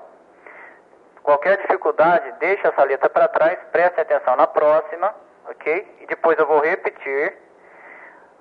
[1.23, 5.15] Qualquer dificuldade, deixe essa letra para trás, preste atenção na próxima,
[5.49, 5.97] ok?
[6.01, 7.37] E depois eu vou repetir.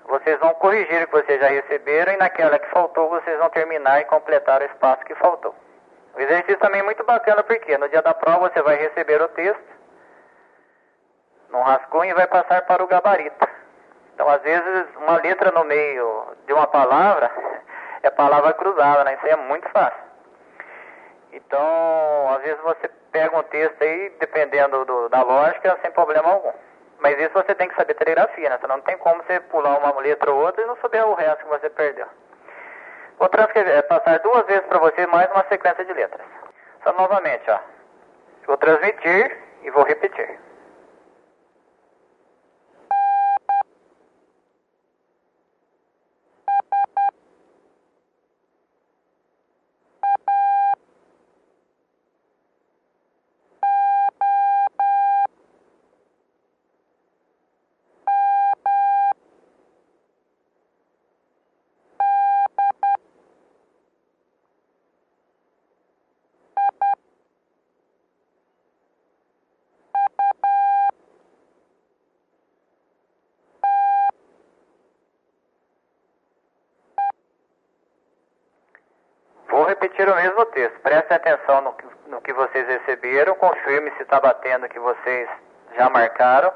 [0.05, 3.99] Vocês vão corrigir o que vocês já receberam e naquela que faltou, vocês vão terminar
[3.99, 5.53] e completar o espaço que faltou.
[6.15, 9.27] O exercício também é muito bacana porque no dia da prova você vai receber o
[9.27, 9.77] texto
[11.49, 13.47] num rascunho e vai passar para o gabarito.
[14.13, 17.29] Então, às vezes, uma letra no meio de uma palavra
[18.07, 19.13] é palavra cruzada, né?
[19.13, 20.07] Isso aí é muito fácil.
[21.31, 26.53] Então, às vezes você pega um texto aí, dependendo do, da lógica, sem problema algum.
[26.99, 28.59] Mas isso você tem que saber telegrafia, né?
[28.67, 31.49] Não tem como você pular uma letra ou outra e não saber o resto que
[31.49, 32.07] você perdeu.
[33.19, 36.25] Vou transcrever, passar duas vezes para você mais uma sequência de letras.
[36.83, 37.59] Só novamente, ó.
[38.45, 40.39] Vou transmitir e vou repetir.
[79.79, 80.79] Repetir o mesmo texto.
[80.81, 85.29] Prestem atenção no que, no que vocês receberam, confirme se está batendo que vocês
[85.75, 86.51] já marcaram.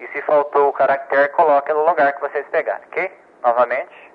[0.00, 3.10] E se faltou o caractere, coloque no lugar que vocês pegaram, ok?
[3.42, 4.12] Novamente.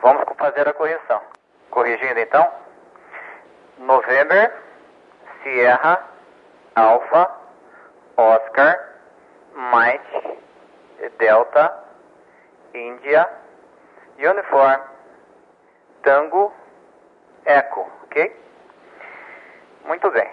[0.00, 1.20] Vamos fazer a correção.
[1.70, 2.50] Corrigindo então.
[3.78, 4.52] November,
[5.42, 6.02] Sierra,
[6.74, 7.30] Alpha,
[8.16, 8.78] Oscar,
[9.54, 10.38] Mike,
[11.18, 11.84] Delta,
[12.74, 13.28] Índia,
[14.18, 14.80] Uniform,
[16.02, 16.54] Tango,
[17.44, 18.44] Echo, ok?
[19.84, 20.30] Muito bem.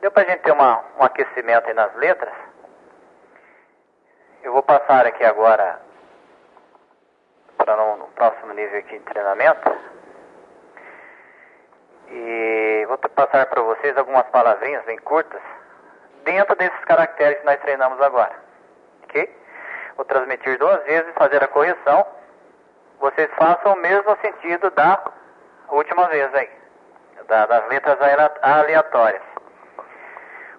[0.00, 2.34] Deu pra gente ter uma, um aquecimento aí nas letras?
[4.42, 5.80] Eu vou passar aqui agora
[7.66, 9.76] para no, próximo nível aqui de treinamento.
[12.08, 15.42] E vou passar para vocês algumas palavrinhas bem curtas
[16.24, 18.32] dentro desses caracteres que nós treinamos agora.
[19.02, 19.36] Ok?
[19.96, 22.06] Vou transmitir duas vezes, fazer a correção.
[23.00, 25.02] Vocês façam o mesmo sentido da
[25.68, 26.50] última vez aí,
[27.26, 27.98] da, das letras
[28.42, 29.22] aleatórias.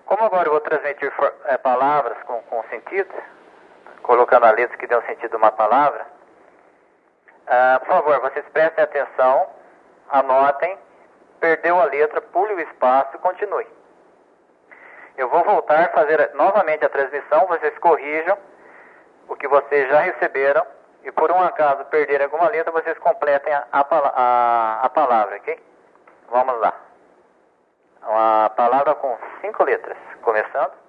[0.05, 1.11] Como agora eu vou transmitir
[1.45, 3.13] é, palavras com, com sentido,
[4.03, 6.16] colocando a letra que deu sentido a uma palavra,
[7.47, 9.47] ah, por favor, vocês prestem atenção,
[10.09, 10.77] anotem,
[11.39, 13.67] perdeu a letra, pule o espaço e continue.
[15.17, 18.37] Eu vou voltar a fazer novamente a transmissão, vocês corrijam
[19.27, 20.65] o que vocês já receberam
[21.03, 25.59] e por um acaso perderem alguma letra, vocês completem a, a, a, a palavra, ok?
[26.29, 26.73] Vamos lá.
[28.01, 30.86] Uma palavra com cinco letras, começando.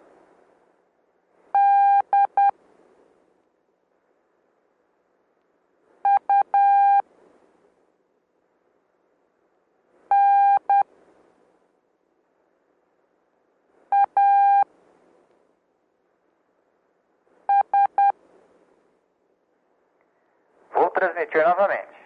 [21.38, 21.98] Transmitir novamente.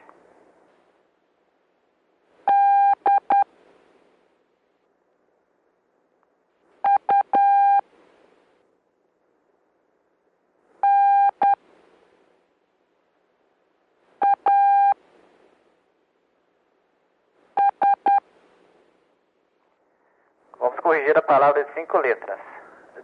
[20.58, 22.38] Vamos corrigir a palavra de cinco letras.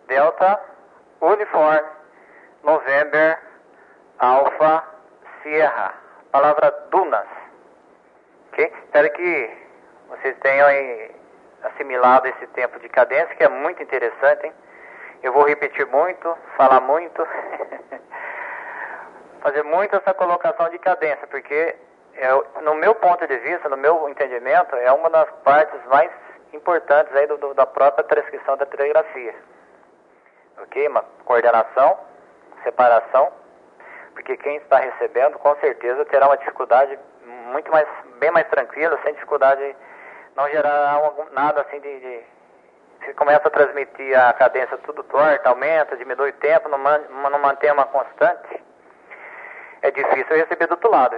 [0.06, 0.60] Delta,
[1.20, 1.84] Uniform,
[2.62, 3.38] November,
[4.18, 4.84] Alpha,
[5.42, 5.94] Sierra,
[6.30, 7.26] palavra dunas.
[8.48, 8.72] Ok?
[8.84, 9.50] Espero que
[10.08, 10.68] vocês tenham
[11.64, 14.52] assimilado esse tempo de cadência, que é muito interessante, hein?
[15.22, 17.26] Eu vou repetir muito, falar muito,
[19.42, 21.74] fazer muito essa colocação de cadência, porque
[22.14, 26.10] é, no meu ponto de vista, no meu entendimento, é uma das partes mais
[26.52, 29.34] importantes aí do, do, da própria transcrição da telegrafia.
[30.62, 30.86] Ok?
[30.88, 31.98] Uma coordenação,
[32.62, 33.32] separação
[34.28, 36.98] porque quem está recebendo com certeza terá uma dificuldade
[37.50, 39.74] muito mais, bem mais tranquila, sem dificuldade,
[40.36, 42.20] não gerar algum, nada assim de, de,
[43.06, 47.38] Se começa a transmitir a cadência tudo torta, aumenta, diminui o tempo, não, man, não
[47.38, 48.62] mantém uma constante,
[49.80, 51.16] é difícil receber do outro lado?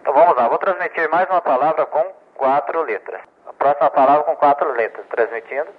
[0.00, 2.02] Então vamos lá, vou transmitir mais uma palavra com
[2.34, 3.20] quatro letras.
[3.46, 5.70] A próxima palavra com quatro letras, transmitindo.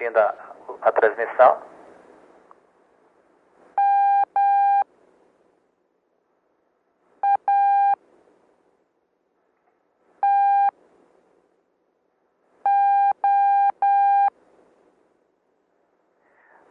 [0.00, 0.34] repetindo a,
[0.82, 1.56] a transmissão.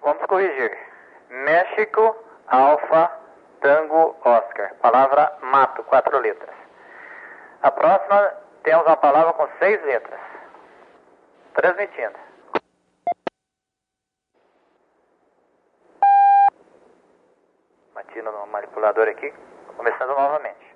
[0.02, 0.78] Vamos corrigir.
[1.30, 2.16] México,
[2.48, 3.12] Alfa,
[3.62, 4.76] Tango, Oscar.
[4.76, 6.56] Palavra mato, quatro letras.
[7.62, 10.20] A próxima temos uma palavra com seis letras.
[11.54, 12.30] Transmitindo.
[18.32, 19.34] no manipulador aqui,
[19.78, 20.70] começando novamente.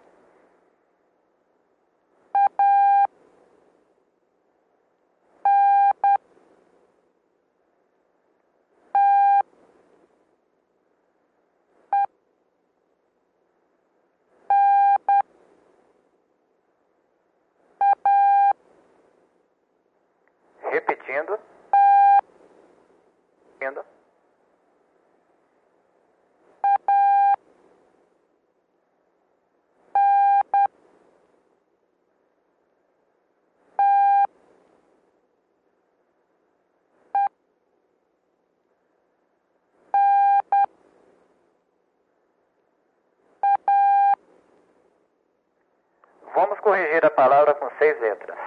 [20.72, 21.40] Repetindo.
[23.60, 23.94] Repetindo.
[46.44, 48.38] Vamos corrigir a palavra com seis letras.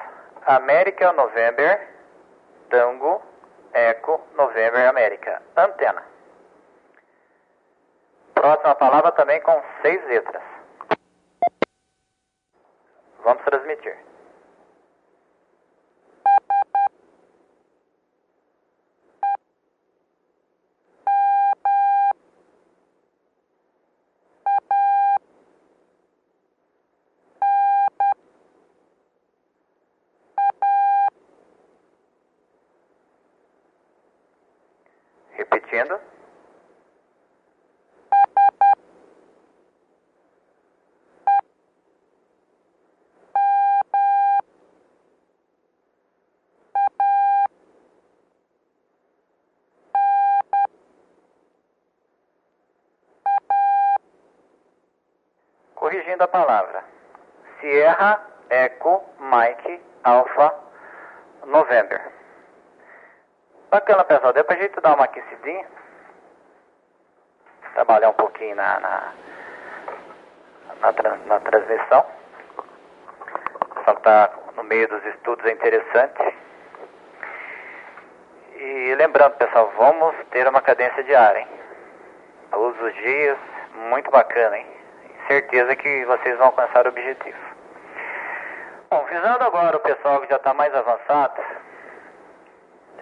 [0.45, 1.89] América, November,
[2.69, 3.23] Tango,
[3.73, 5.41] Eco, November, América.
[5.57, 6.03] Antena.
[8.35, 10.43] Próxima palavra também com seis letras.
[13.25, 14.06] Vamos transmitir.
[35.67, 36.01] Repetindo.
[55.75, 56.85] Corrigindo a palavra.
[57.61, 60.55] Sierra, Echo, Mike, Alpha,
[61.47, 62.16] November.
[63.71, 64.33] Bacana, pessoal.
[64.33, 65.67] Deu pra gente dar uma aquecidinha.
[67.75, 69.13] Trabalhar um pouquinho na, na,
[70.81, 72.07] na, na transmissão.
[73.85, 76.35] Só tá no meio dos estudos é interessante.
[78.55, 81.49] E lembrando, pessoal, vamos ter uma cadência diária, hein?
[82.51, 83.37] Todos os dias,
[83.91, 84.67] muito bacana, hein?
[85.29, 87.39] Certeza que vocês vão alcançar o objetivo.
[88.91, 91.43] Bom, visando agora o pessoal que já está mais avançado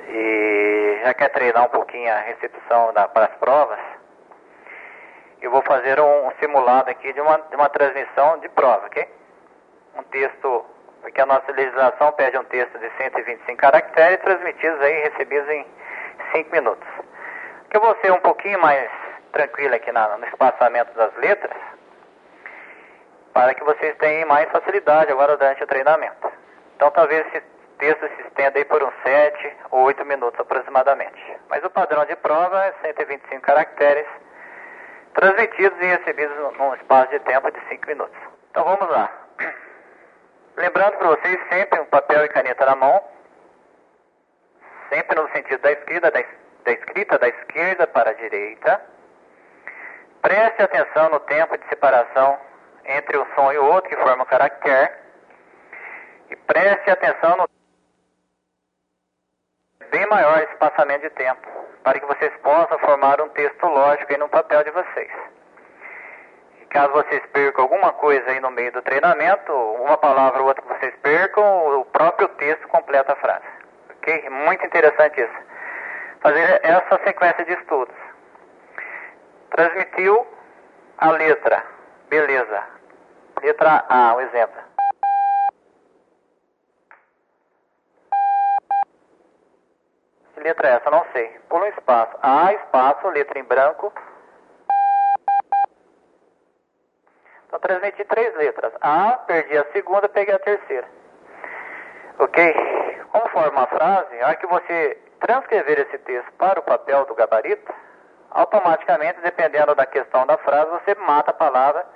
[0.08, 3.78] e já quer treinar um pouquinho a recepção da, para as provas,
[5.40, 9.06] eu vou fazer um, um simulado aqui de uma, de uma transmissão de prova, ok?
[9.96, 10.64] Um texto,
[11.02, 15.66] porque a nossa legislação pede um texto de 125 caracteres transmitidos aí, recebidos em
[16.32, 16.88] 5 minutos.
[17.72, 18.90] Eu vou ser um pouquinho mais
[19.32, 21.56] tranquilo aqui na, no espaçamento das letras,
[23.32, 26.32] para que vocês tenham mais facilidade agora durante o treinamento.
[26.76, 31.38] Então talvez esse texto se estenda aí por uns 7 ou 8 minutos aproximadamente.
[31.48, 34.06] Mas o padrão de prova é 125 caracteres,
[35.14, 38.16] transmitidos e recebidos num- espaço de tempo de 5 minutos.
[38.50, 39.10] Então vamos lá.
[40.56, 43.02] Lembrando para vocês sempre um papel e caneta na mão,
[44.88, 46.22] sempre no sentido da esquerda, da,
[46.64, 48.80] da escrita da esquerda para a direita.
[50.22, 52.38] Preste atenção no tempo de separação
[52.84, 54.92] entre um som e o outro que forma o caractere.
[56.30, 57.48] E preste atenção no
[59.94, 61.48] bem maior espaçamento de tempo,
[61.84, 65.10] para que vocês possam formar um texto lógico aí no papel de vocês.
[66.60, 70.62] E caso vocês percam alguma coisa aí no meio do treinamento, uma palavra ou outra
[70.62, 73.46] que vocês percam, o próprio texto completa a frase.
[73.98, 74.30] Ok?
[74.30, 75.38] Muito interessante isso.
[76.20, 77.94] Fazer essa sequência de estudos.
[79.50, 80.26] Transmitiu
[80.98, 81.62] a letra.
[82.08, 82.64] Beleza.
[83.40, 84.73] Letra A, um exemplo.
[90.44, 90.90] Letra é essa?
[90.90, 91.28] Não sei.
[91.48, 92.14] Pula um espaço.
[92.22, 93.92] A, espaço, letra em branco.
[97.46, 98.72] Então transmiti três letras.
[98.80, 100.86] A, perdi a segunda, peguei a terceira.
[102.18, 102.54] Ok?
[103.10, 107.14] Como forma a frase, a hora que você transcrever esse texto para o papel do
[107.14, 107.72] gabarito,
[108.30, 111.86] automaticamente, dependendo da questão da frase, você mata a palavra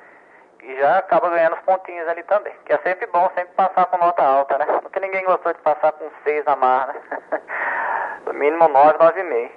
[0.62, 2.54] e já acaba ganhando os pontinhos ali também.
[2.64, 4.66] Que é sempre bom sempre passar com nota alta, né?
[4.80, 7.42] Porque ninguém gostou de passar com 6 na marra, né?
[8.38, 9.50] Mínimo 9, 9,5.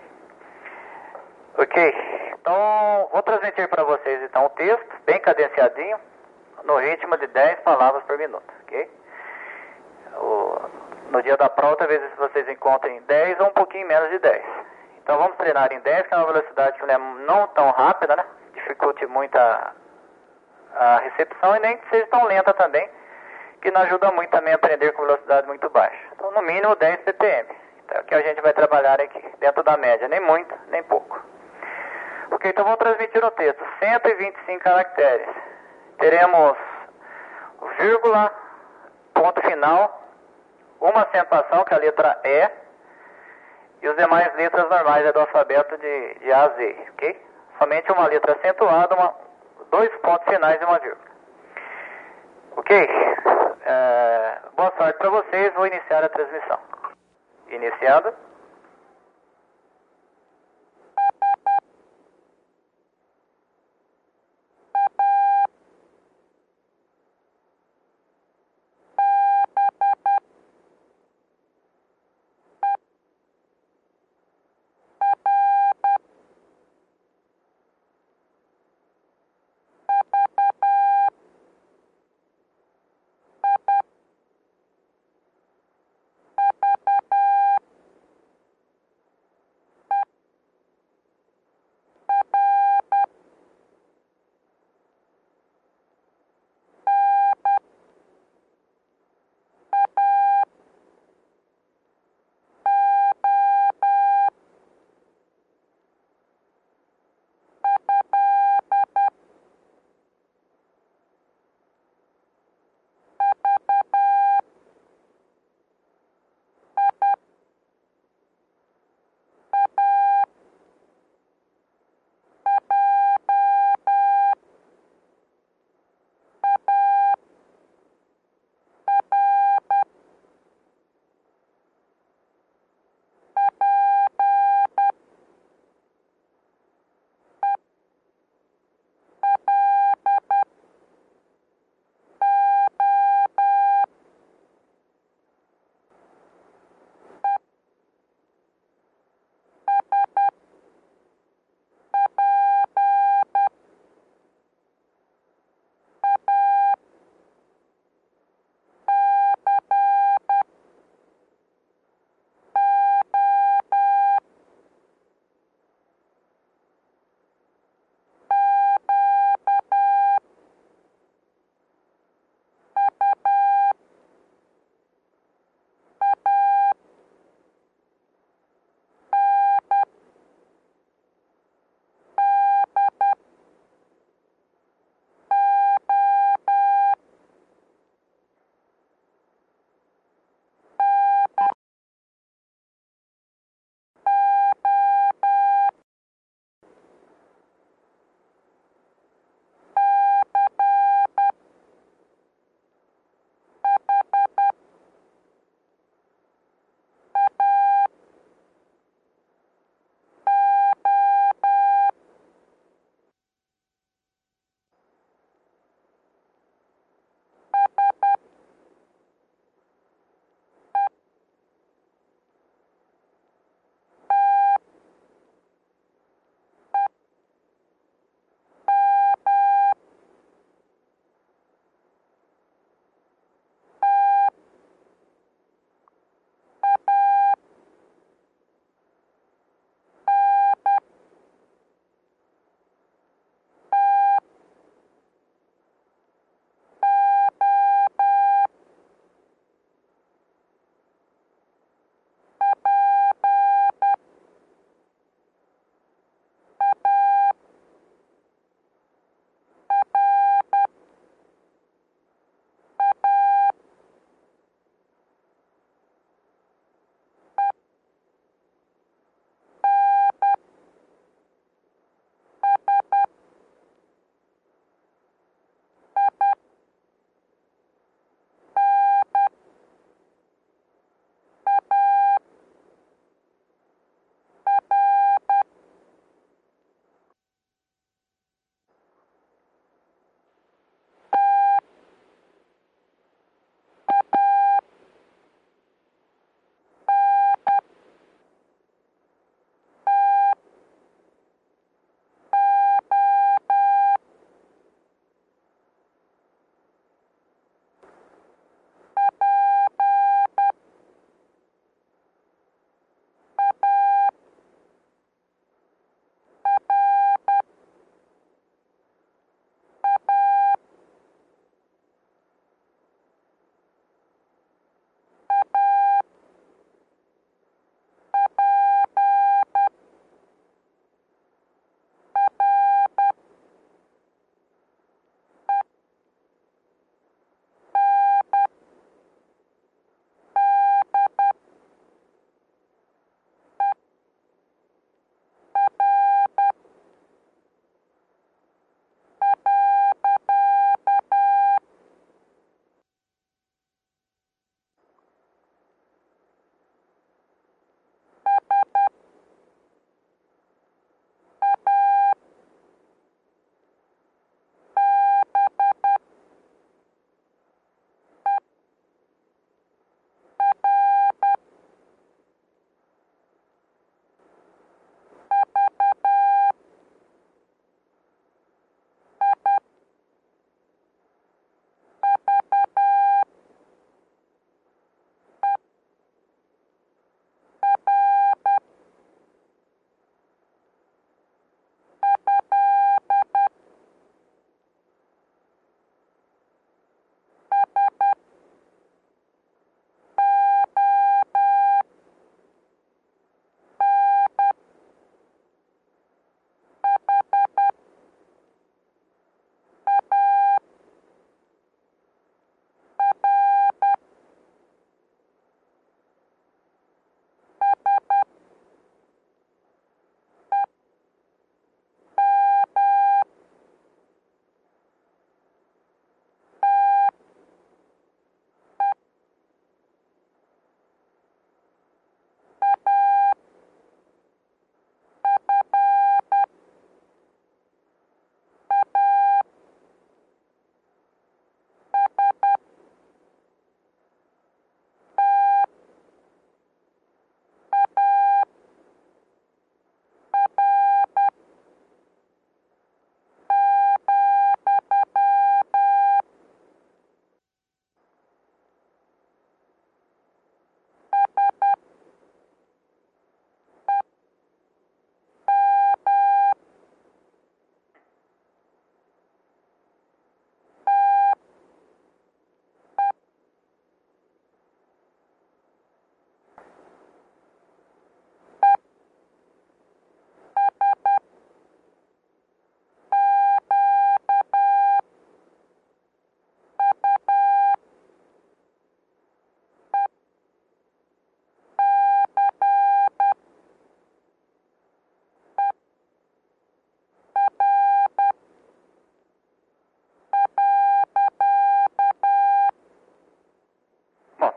[1.57, 1.75] Ok,
[2.39, 5.99] então vou transmitir para vocês então o texto, bem cadenciadinho,
[6.63, 8.89] no ritmo de 10 palavras por minuto, ok?
[10.17, 10.61] O-
[11.11, 14.43] no dia da prova, talvez vocês encontrem 10 ou um pouquinho menos de 10.
[15.03, 18.15] Então vamos treinar em 10, que é uma velocidade que não é não tão rápida,
[18.15, 18.25] né?
[18.53, 19.73] Dificulte muito a,
[20.75, 22.89] a recepção e nem que seja tão lenta também,
[23.61, 25.99] que não ajuda muito também a aprender com velocidade muito baixa.
[26.13, 27.60] Então, no mínimo 10 ppm.
[27.91, 31.21] É o que a gente vai trabalhar aqui, dentro da média, nem muito, nem pouco.
[32.31, 35.27] Ok, então vou transmitir o texto, 125 caracteres.
[35.99, 36.57] Teremos
[37.77, 38.31] vírgula,
[39.13, 40.01] ponto final,
[40.79, 42.49] uma acentuação, que é a letra E,
[43.81, 47.25] e os demais letras normais é do alfabeto de, de A a Z, ok?
[47.59, 49.13] Somente uma letra acentuada, uma,
[49.69, 51.11] dois pontos finais e uma vírgula.
[52.55, 52.89] Ok?
[53.65, 56.70] É, boa sorte para vocês, vou iniciar a transmissão.
[57.51, 58.13] Iniciado.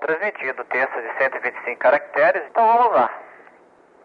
[0.05, 3.11] Transmitindo texto de 125 caracteres, então vamos lá.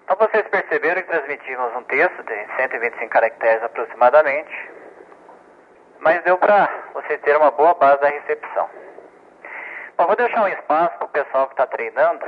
[0.04, 4.72] Então vocês perceberam que transmitimos um texto de 125 caracteres aproximadamente,
[6.00, 8.70] mas deu para vocês terem uma boa base da recepção.
[9.98, 12.26] Bom, vou deixar um espaço para o pessoal que está treinando,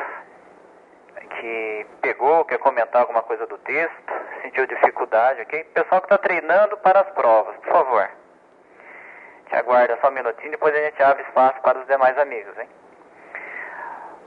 [1.40, 5.64] que pegou, quer comentar alguma coisa do texto, sentiu dificuldade, ok?
[5.74, 8.10] Pessoal que está treinando para as provas, por favor.
[9.48, 12.68] Te aguarda só um minutinho, depois a gente abre espaço para os demais amigos, hein?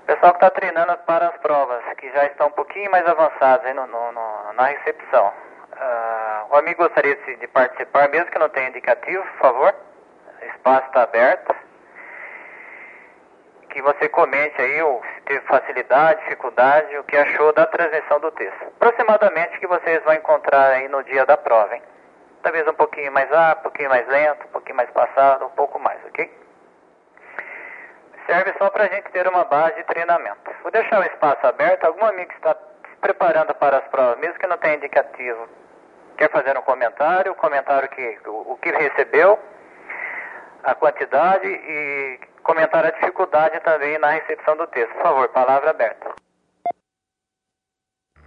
[0.06, 3.86] Pessoal que está treinando para as provas, que já estão um pouquinho mais avançados no,
[3.86, 5.28] no, no na recepção.
[5.28, 9.74] Uh, o amigo gostaria de, de, participar, mesmo que não tenha indicativo, por favor.
[10.42, 11.56] O espaço está aberto.
[13.70, 18.30] Que você comente aí o, se teve facilidade, dificuldade, o que achou da transmissão do
[18.32, 18.62] texto.
[18.76, 21.82] Aproximadamente que vocês vão encontrar aí no dia da prova, hein?
[22.42, 25.78] Talvez um pouquinho mais rápido, um pouquinho mais lento, um pouquinho mais passado, um pouco
[25.78, 26.43] mais, ok?
[28.26, 30.50] Serve só para a gente ter uma base de treinamento.
[30.62, 31.84] Vou deixar o espaço aberto.
[31.84, 35.48] Algum amigo que está se preparando para as provas, mesmo que não tenha indicativo,
[36.16, 39.38] quer fazer um comentário, comentário que o, o que recebeu,
[40.62, 44.92] a quantidade e comentar a dificuldade também na recepção do texto.
[44.94, 46.14] Por favor, palavra aberta.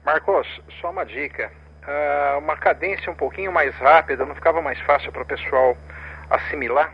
[0.04, 0.48] Marcos,
[0.80, 1.52] só uma dica.
[1.88, 5.78] Uh, uma cadência um pouquinho mais rápida, não ficava mais fácil para o pessoal
[6.30, 6.94] assimilar?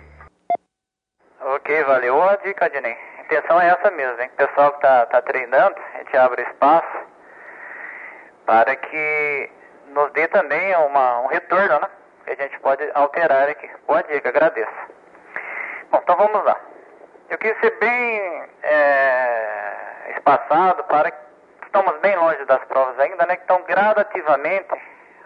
[1.45, 2.97] Ok, valeu a dica, Dinei.
[3.17, 4.29] A intenção é essa mesmo, hein?
[4.33, 6.97] O pessoal que está tá treinando, a gente abre espaço
[8.45, 9.51] para que
[9.87, 11.89] nos dê também uma, um retorno, né?
[12.23, 13.69] Que a gente pode alterar aqui.
[13.85, 14.71] Boa dica, agradeço.
[15.91, 16.57] Bom, então vamos lá.
[17.29, 21.17] Eu quis ser bem é, espaçado para que
[21.65, 23.37] estamos bem longe das provas ainda, né?
[23.43, 24.81] Então, gradativamente,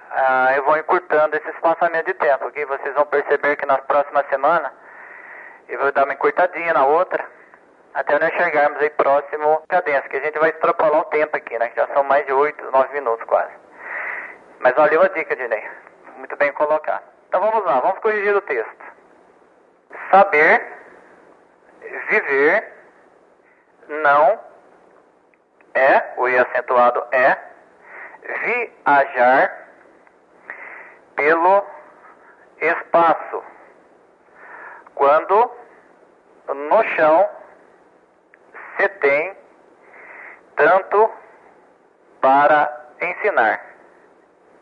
[0.10, 2.66] ah, eu vou encurtando esse espaçamento de tempo, ok?
[2.66, 4.74] Vocês vão perceber que na próxima semana
[5.70, 7.26] eu vou dar uma encurtadinha na outra,
[7.94, 11.70] até nós chegarmos aí próximo cadência, que a gente vai extrapolar o tempo aqui, né?
[11.70, 13.52] Que já são mais de 8, 9 minutos quase.
[14.60, 15.64] Mas valeu a dica, Dinei.
[16.18, 17.04] Muito bem colocado.
[17.28, 18.86] Então vamos lá, vamos corrigir o texto.
[20.12, 20.66] Saber,
[22.10, 22.74] viver,
[23.88, 24.40] não,
[25.74, 27.38] é, o i acentuado é,
[28.86, 29.68] viajar
[31.16, 31.66] pelo
[32.62, 33.44] espaço
[34.98, 35.52] quando
[36.48, 37.30] no chão
[38.78, 39.38] se tem
[40.56, 41.12] tanto
[42.20, 43.62] para ensinar,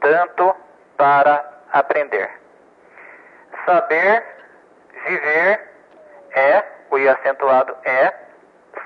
[0.02, 0.56] tanto
[0.98, 2.30] para aprender.
[3.66, 4.24] Saber
[5.08, 5.72] viver
[6.32, 8.14] é, o i acentuado é,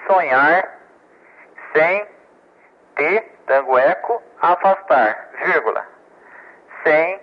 [0.08, 0.70] sonhar
[1.74, 2.08] sem
[2.96, 5.86] te, tango eco, afastar, vírgula,
[6.84, 7.20] sem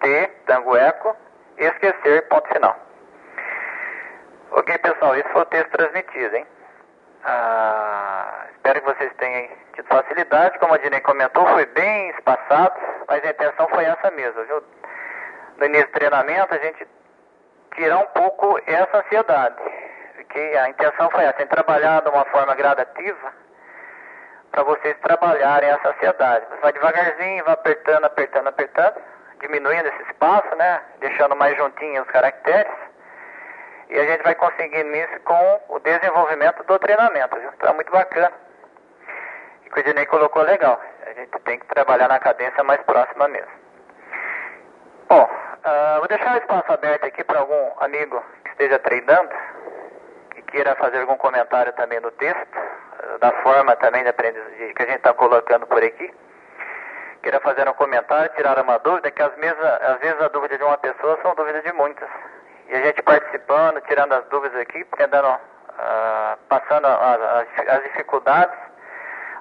[0.00, 1.16] te, tango eco,
[1.58, 2.87] esquecer, ponto final.
[4.50, 6.46] Ok, pessoal, esse foi o texto transmitido, hein?
[7.24, 10.58] Ah, espero que vocês tenham tido facilidade.
[10.58, 12.74] Como a Dinei comentou, foi bem espaçado,
[13.06, 14.62] mas a intenção foi essa mesmo, viu?
[15.58, 16.88] No início do treinamento, a gente
[17.74, 19.56] tirar um pouco essa ansiedade.
[20.30, 23.32] Que a intenção foi essa, gente trabalhar de uma forma gradativa
[24.50, 26.46] para vocês trabalharem essa ansiedade.
[26.50, 28.94] Você vai devagarzinho, vai apertando, apertando, apertando,
[29.40, 30.80] diminuindo esse espaço, né?
[31.00, 32.87] Deixando mais juntinhos os caracteres
[33.90, 37.50] e a gente vai conseguindo isso com o desenvolvimento do treinamento, viu?
[37.56, 38.32] Então é muito bacana.
[39.64, 40.80] E que o Dinei colocou legal.
[41.06, 43.50] A gente tem que trabalhar na cadência mais próxima mesmo.
[45.08, 49.34] Bom, uh, vou deixar o espaço aberto aqui para algum amigo que esteja treinando
[50.36, 54.82] e queira fazer algum comentário também no texto, uh, da forma também de aprendizagem que
[54.82, 56.12] a gente está colocando por aqui.
[57.22, 60.76] Queira fazer um comentário, tirar uma dúvida, que às às vezes a dúvida de uma
[60.76, 62.08] pessoa são dúvidas de muitas.
[62.68, 68.56] E a gente participando, tirando as dúvidas aqui, tentando, uh, passando as, as, dificuldades,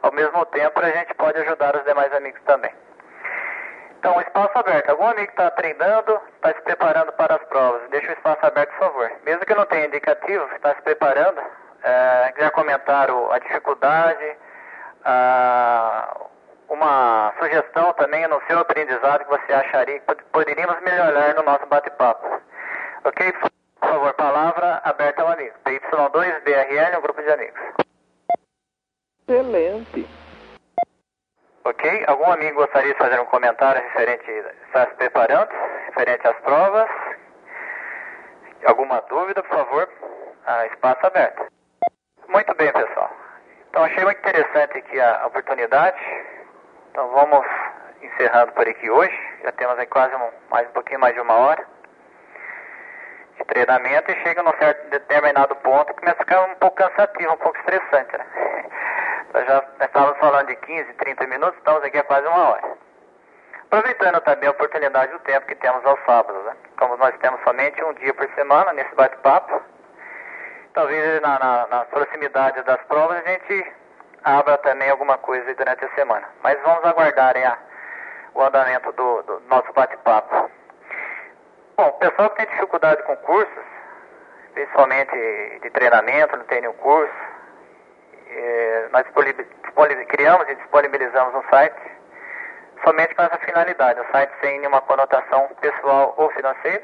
[0.01, 2.73] ao mesmo tempo a gente pode ajudar os demais amigos também.
[3.99, 4.89] Então, espaço aberto.
[4.89, 8.79] Algum amigo está treinando, está se preparando para as provas, deixa o espaço aberto, por
[8.79, 9.11] favor.
[9.25, 11.41] Mesmo que não tenha indicativo, está se preparando,
[11.83, 14.37] é, quiser comentar o, a dificuldade,
[16.69, 22.41] uma sugestão também no seu aprendizado que você acharia que poderíamos melhorar no nosso bate-papo.
[23.07, 23.33] Ok,
[23.79, 25.55] por favor, palavra aberta ao amigo.
[25.63, 27.61] PY2BRL, um grupo de amigos.
[29.25, 30.05] Excelente.
[31.63, 34.29] Ok, algum amigo gostaria de fazer um comentário referente,
[34.65, 35.49] está se preparando,
[35.85, 36.89] referente às provas?
[38.65, 39.89] Alguma dúvida, por favor?
[40.45, 41.45] Ah, espaço aberto.
[42.27, 43.09] Muito bem, pessoal.
[43.69, 45.97] Então, achei muito interessante aqui a oportunidade.
[46.91, 47.45] Então, vamos
[48.01, 49.17] encerrando por aqui hoje.
[49.43, 51.76] Já temos aí quase um, mais um pouquinho mais de uma hora
[53.47, 57.37] treinamento e chega num certo determinado ponto que começa a ficar um pouco cansativo, um
[57.37, 58.25] pouco estressante, né?
[59.33, 62.77] Nós já estávamos falando de 15, 30 minutos, estamos aqui há quase uma hora.
[63.65, 66.53] Aproveitando também a oportunidade do tempo que temos aos sábados, né?
[66.79, 69.61] Como nós temos somente um dia por semana nesse bate-papo,
[70.73, 73.73] talvez na, na, na proximidade das provas a gente
[74.23, 76.27] abra também alguma coisa durante a semana.
[76.43, 77.57] Mas vamos aguardar a,
[78.33, 80.49] o andamento do, do nosso bate-papo.
[81.77, 83.63] Bom, o pessoal que tem dificuldade com cursos,
[84.55, 85.11] principalmente
[85.61, 87.13] de treinamento, não tem nenhum curso,
[88.31, 89.05] é, nós
[90.07, 91.79] criamos e disponibilizamos um site
[92.83, 96.81] somente com essa finalidade, um site sem nenhuma conotação pessoal ou financeira.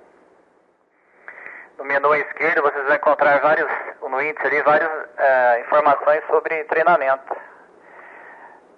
[1.79, 3.69] No menu à esquerda vocês vão encontrar vários,
[4.01, 4.89] no índice ali, várias
[5.19, 7.37] é, informações sobre treinamento.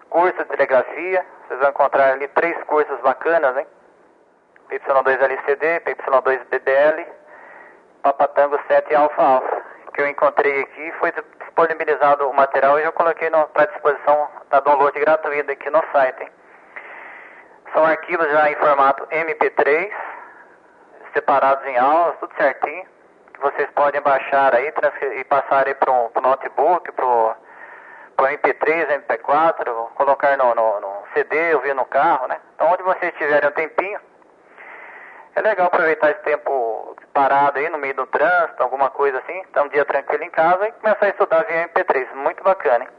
[0.09, 3.66] Curso de telegrafia, vocês vão encontrar ali três cursos bacanas, hein?
[4.70, 7.07] PY2LCD, PY2BBL,
[8.03, 9.62] Papatango 7 e Alfa Alfa.
[9.95, 14.99] Que eu encontrei aqui foi disponibilizado o material e eu coloquei para disposição da download
[14.99, 16.30] gratuita aqui no site.
[17.72, 19.90] São arquivos já em formato MP3,
[21.14, 22.86] separados em aulas, tudo certinho.
[23.34, 24.72] Que vocês podem baixar aí
[25.16, 27.34] e passar aí para o notebook, para o
[28.18, 32.38] MP3, MP4, colocar no, no, no CD, ouvir no carro, né?
[32.55, 34.01] Então onde vocês tiverem um tempinho,
[35.35, 39.62] é legal aproveitar esse tempo parado aí no meio do trânsito, alguma coisa assim, tá
[39.62, 42.14] um dia tranquilo em casa e começar a estudar via MP3.
[42.14, 42.91] Muito bacana, hein?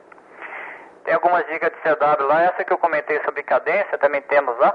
[1.04, 4.74] Tem algumas dicas de CW lá, essa que eu comentei sobre cadência, também temos lá.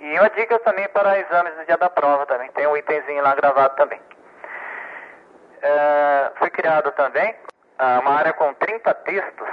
[0.00, 3.34] E uma dica também para exames no dia da prova também, tem um itemzinho lá
[3.34, 4.00] gravado também.
[5.62, 7.34] É, foi criado também
[7.78, 9.48] ah, uma área com 30 textos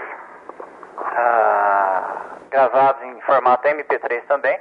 [0.97, 4.59] ah, gravados em formato MP3 também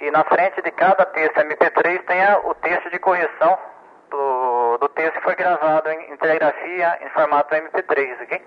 [0.00, 3.58] e na frente de cada texto MP3 tem o texto de correção
[4.10, 8.42] do, do texto que foi gravado em, em telegrafia em formato MP3, ok?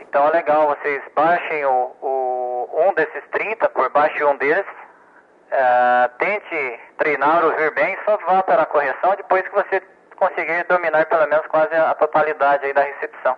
[0.00, 6.08] Então é legal, vocês baixem o, o um desses 30, por baixo um deles, uh,
[6.18, 9.82] tente treinar, ouvir bem, só vá para a correção depois que você
[10.16, 13.36] conseguir dominar pelo menos quase a totalidade aí da recepção.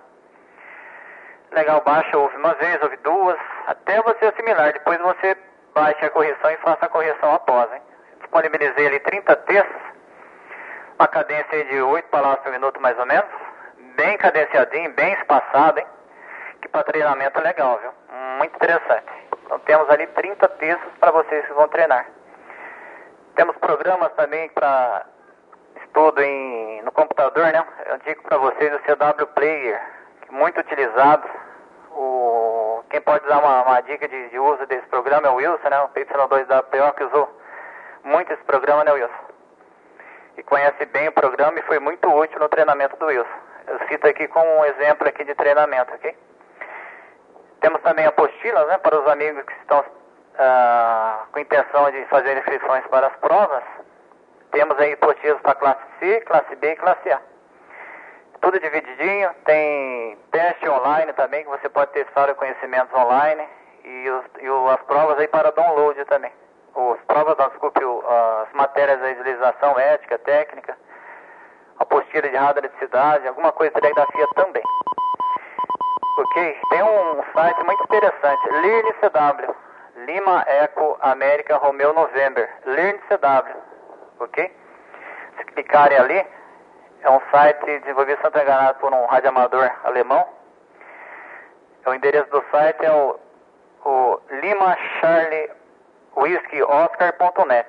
[1.52, 5.36] Legal, baixa, ouve uma vez, ouve duas, até você assimilar, depois você
[5.74, 7.72] baixe a correção e faça a correção após.
[7.72, 7.82] Hein?
[8.20, 9.82] Disponibilizei ali 30 textos,
[10.98, 13.30] uma cadência de 8 palavras por minuto mais ou menos,
[13.96, 15.86] bem cadenciadinho, bem espaçado, hein?
[16.60, 17.92] que para treinamento é legal, viu?
[18.38, 19.06] Muito interessante.
[19.44, 22.06] Então temos ali 30 textos para vocês que vão treinar.
[23.34, 25.06] Temos programas também para
[25.82, 27.64] estudo em, no computador, né?
[27.86, 29.80] Eu digo para vocês o CW Player,
[30.22, 31.28] que é muito utilizado
[32.90, 35.80] quem pode dar uma, uma dica de, de, uso desse programa é o Wilson, né?
[35.80, 37.40] O PY2WPO que usou
[38.02, 39.24] muito esse programa, né, Wilson?
[40.36, 43.38] E conhece bem o programa e foi muito útil no treinamento do Wilson.
[43.68, 46.16] Eu cito aqui como um exemplo aqui de treinamento, ok?
[47.60, 49.84] Temos também apostilas, né, para os amigos que estão
[50.38, 53.62] ah, com intenção de fazer inscrições para as provas.
[54.50, 57.29] Temos aí apostilas para classe C, classe B e classe A
[58.40, 63.46] tudo divididinho, tem teste online também, que você pode testar os conhecimentos online
[63.84, 66.32] e, os, e o, as provas aí para download também.
[66.74, 67.80] As provas, desculpe,
[68.42, 70.76] as matérias de legislação ética, técnica,
[71.78, 74.62] apostila de radioeletricidade, alguma coisa de telegrafia também.
[76.18, 76.60] Ok?
[76.70, 79.54] Tem um site muito interessante, LearnCW,
[80.06, 83.56] Lima Eco América Romeo November, LearnCW,
[84.20, 84.56] ok?
[85.36, 86.26] Se clicarem ali,
[87.02, 90.26] é um site desenvolvido, se não enganado, por um radioamador alemão.
[91.86, 93.18] O endereço do site é o,
[93.84, 95.50] o Lima Charlie
[96.16, 97.68] Whiskey Oscar.net.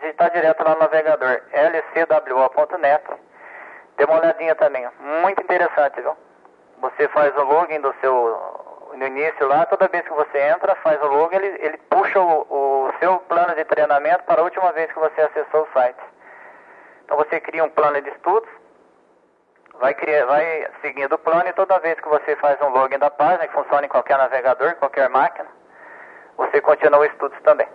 [0.00, 3.04] Digitar direto lá no navegador lcwo.net.
[3.96, 4.86] Dê uma olhadinha também.
[5.22, 6.16] Muito interessante, viu?
[6.80, 8.66] Você faz o login do seu.
[8.94, 12.40] No início lá, toda vez que você entra, faz o login, ele, ele puxa o,
[12.50, 16.00] o seu plano de treinamento para a última vez que você acessou o site.
[17.04, 18.48] Então você cria um plano de estudos,
[19.78, 23.10] vai, criar, vai seguindo o plano e toda vez que você faz um login da
[23.10, 25.48] página, que funciona em qualquer navegador, qualquer máquina,
[26.36, 27.68] você continua o estudos também.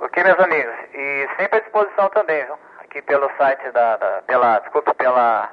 [0.00, 0.74] Ok, meus amigos?
[0.92, 2.58] E sempre à disposição também, viu?
[2.80, 5.50] Aqui pelo site da, da pela, desculpa, pela,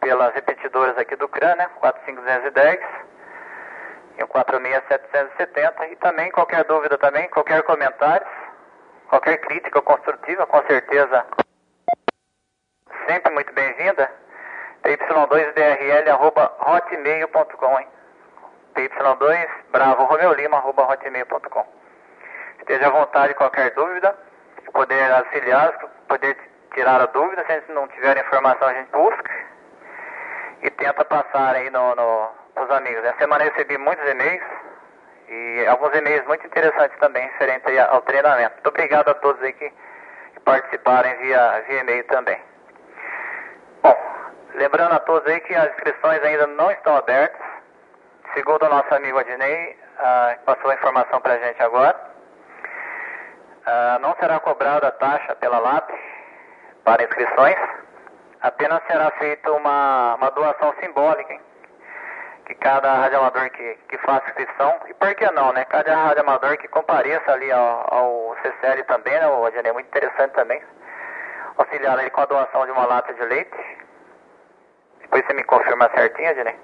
[0.00, 1.68] pelas repetidoras aqui do CRAN, né?
[1.80, 2.80] 45210
[4.18, 8.26] e o 46770 e também qualquer dúvida também, qualquer comentário,
[9.10, 11.26] Qualquer crítica construtiva, com certeza,
[13.06, 14.10] sempre muito bem-vinda.
[14.84, 17.86] PY2DRL.hotmail.com, hein?
[18.74, 21.66] PY2 Bravo Romeu Lima, arroba hotmail.com.
[22.60, 24.16] Esteja à vontade qualquer dúvida,
[24.72, 25.72] poder auxiliar,
[26.08, 26.36] poder
[26.74, 29.30] tirar a dúvida, se a gente não tiver informação a gente busca
[30.62, 32.28] e tenta passar aí no, no,
[32.70, 33.04] amigos.
[33.04, 34.42] Essa semana eu recebi muitos e-mails
[35.28, 38.54] e alguns e-mails muito interessantes também referentes ao treinamento.
[38.54, 39.72] Muito obrigado a todos aí que,
[40.44, 42.49] participaram via, via e-mail também.
[44.54, 47.40] Lembrando a todos aí que as inscrições ainda não estão abertas.
[48.34, 51.98] Segundo o nosso amigo Adnei, ah, passou a informação para a gente agora,
[53.66, 55.90] ah, não será cobrada a taxa pela LAP
[56.84, 57.56] para inscrições,
[58.40, 61.40] apenas será feita uma, uma doação simbólica, hein?
[62.46, 65.64] que cada radioamador que, que faça inscrição, e por que não, né?
[65.66, 69.28] Cada radioamador que compareça ali ao, ao CCL também, né?
[69.28, 70.60] O Adnei é muito interessante também,
[71.58, 73.79] auxiliar ele com a doação de uma lata de leite.
[75.10, 76.56] Depois você me confirma certinho, Adnei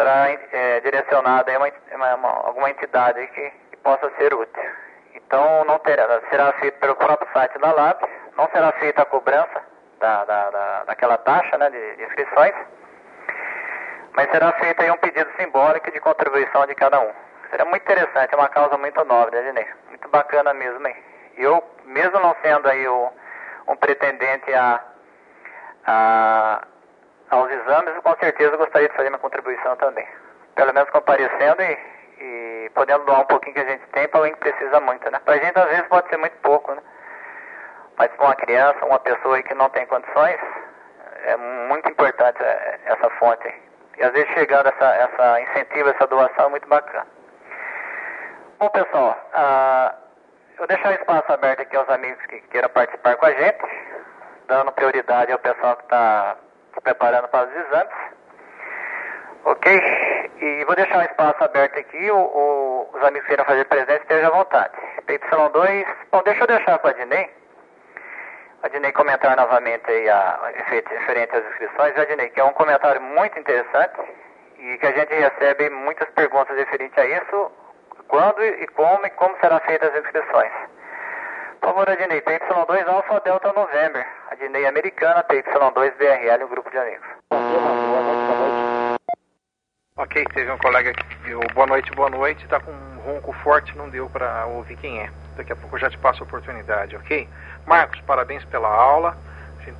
[0.00, 4.62] será é, direcionada a uma, alguma entidade que, que, possa ser útil.
[5.14, 8.00] Então não terá, será feito pelo próprio site da LAB,
[8.36, 9.62] não será feita a cobrança
[9.98, 12.54] da, da, da daquela taxa né, de, de, inscrições,
[14.12, 17.12] mas será feito aí um pedido simbólico de contribuição de cada um.
[17.50, 19.66] Será muito interessante, é uma causa muito nobre, né, Dinei?
[19.88, 20.96] Muito bacana mesmo, hein?
[21.36, 23.10] Eu, mesmo não sendo aí o,
[23.68, 24.80] um pretendente a,
[25.84, 26.62] a
[27.30, 30.06] aos exames, eu com certeza gostaria de fazer minha contribuição também.
[30.54, 31.78] Pelo menos comparecendo e,
[32.20, 35.20] e podendo doar um pouquinho que a gente tem para alguém que precisa muito, né?
[35.24, 36.82] Para a gente às vezes pode ser muito pouco, né?
[37.96, 40.40] Mas para uma criança, uma pessoa que não tem condições,
[41.24, 43.54] é muito importante é, essa fonte.
[43.96, 47.06] E às vezes chegando essa, essa incentivo, essa doação é muito bacana.
[48.58, 49.94] Bom pessoal, uh,
[50.58, 53.64] eu deixar o espaço aberto aqui aos amigos que queiram participar com a gente,
[54.46, 56.36] dando prioridade ao pessoal que está
[56.74, 57.94] se preparando para os exames.
[59.44, 60.30] Ok?
[60.40, 64.02] E vou deixar um espaço aberto aqui, o, o, os amigos que queiram fazer presente
[64.02, 64.72] estejam à vontade.
[65.06, 67.30] PY2, bom, deixa eu deixar com a Dinei.
[68.62, 71.94] A Dinei comentar novamente aí a, referente às inscrições.
[72.08, 74.00] Dinei, que é um comentário muito interessante
[74.58, 77.50] e que a gente recebe muitas perguntas referentes a isso,
[78.08, 80.52] quando e como e como serão feitas as inscrições.
[81.60, 84.06] Por favor, Adnei, PY2 Alpha Delta November.
[84.30, 87.06] Adnei Americana, PY2 BRL, um grupo de amigos.
[89.96, 93.76] Ok, teve um colega que deu boa noite, boa noite, tá com um ronco forte,
[93.76, 95.10] não deu para ouvir quem é.
[95.36, 97.28] Daqui a pouco eu já te passo a oportunidade, ok?
[97.66, 99.18] Marcos, parabéns pela aula.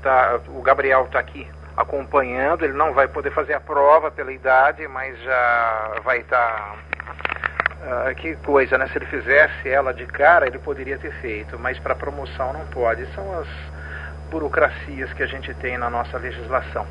[0.02, 4.86] Tá, o Gabriel está aqui acompanhando, ele não vai poder fazer a prova pela idade,
[4.88, 6.90] mas já vai estar tá
[7.80, 8.86] Uh, que coisa, né?
[8.88, 13.06] Se ele fizesse ela de cara, ele poderia ter feito, mas para promoção não pode.
[13.14, 13.48] São as
[14.30, 16.86] burocracias que a gente tem na nossa legislação.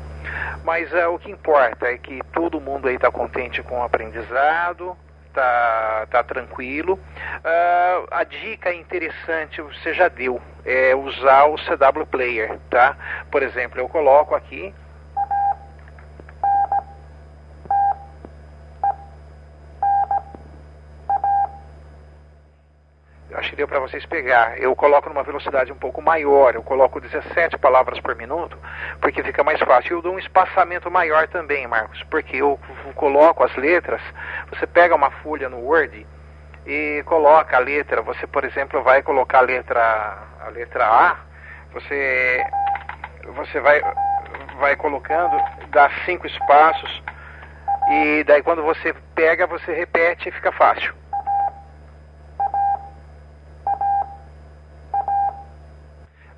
[0.62, 4.96] Mas uh, o que importa é que todo mundo aí está contente com o aprendizado,
[5.32, 6.94] tá, tá tranquilo.
[6.94, 12.96] Uh, a dica interessante você já deu, é usar o CW Player, tá?
[13.30, 14.74] Por exemplo, eu coloco aqui
[23.40, 24.58] acho que deu para vocês pegar.
[24.58, 28.56] Eu coloco numa velocidade um pouco maior, eu coloco 17 palavras por minuto,
[29.00, 29.96] porque fica mais fácil.
[29.96, 32.58] Eu dou um espaçamento maior também, Marcos, porque eu
[32.94, 34.00] coloco as letras,
[34.50, 36.06] você pega uma folha no Word
[36.66, 41.16] e coloca a letra, você, por exemplo, vai colocar a letra, a letra A,
[41.72, 42.44] você,
[43.34, 43.80] você vai,
[44.58, 45.36] vai colocando,
[45.70, 47.02] dá cinco espaços,
[47.90, 50.99] e daí quando você pega, você repete e fica fácil.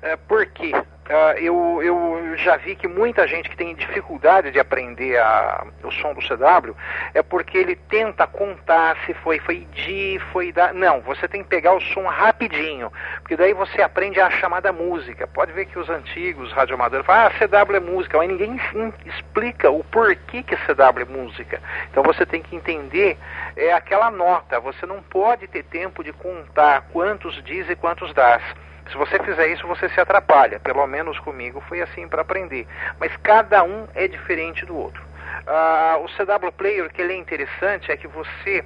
[0.03, 0.73] É, por quê?
[0.75, 5.91] Uh, eu, eu já vi que muita gente que tem dificuldade de aprender a, o
[5.91, 6.75] som do CW
[7.13, 10.73] é porque ele tenta contar se foi, foi de, foi da.
[10.73, 15.25] Não, você tem que pegar o som rapidinho, porque daí você aprende a chamada música.
[15.25, 18.59] Pode ver que os antigos radioamadores falam, ah, CW é música, mas ninguém
[19.05, 21.61] explica o porquê que CW é música.
[21.89, 23.17] Então você tem que entender
[23.55, 28.43] é aquela nota, você não pode ter tempo de contar quantos diz e quantos dás.
[28.91, 30.59] Se você fizer isso, você se atrapalha.
[30.59, 32.67] Pelo menos comigo foi assim para aprender.
[32.99, 35.01] Mas cada um é diferente do outro.
[35.47, 38.63] Uh, o CW Player, que ele é interessante, é que você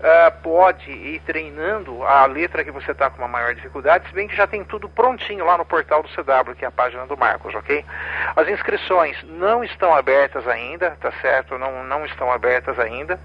[0.00, 4.26] uh, pode ir treinando a letra que você está com uma maior dificuldade, se bem
[4.26, 7.16] que já tem tudo prontinho lá no portal do CW, que é a página do
[7.16, 7.84] Marcos, ok?
[8.36, 11.58] As inscrições não estão abertas ainda, tá certo?
[11.58, 13.18] Não, não estão abertas ainda.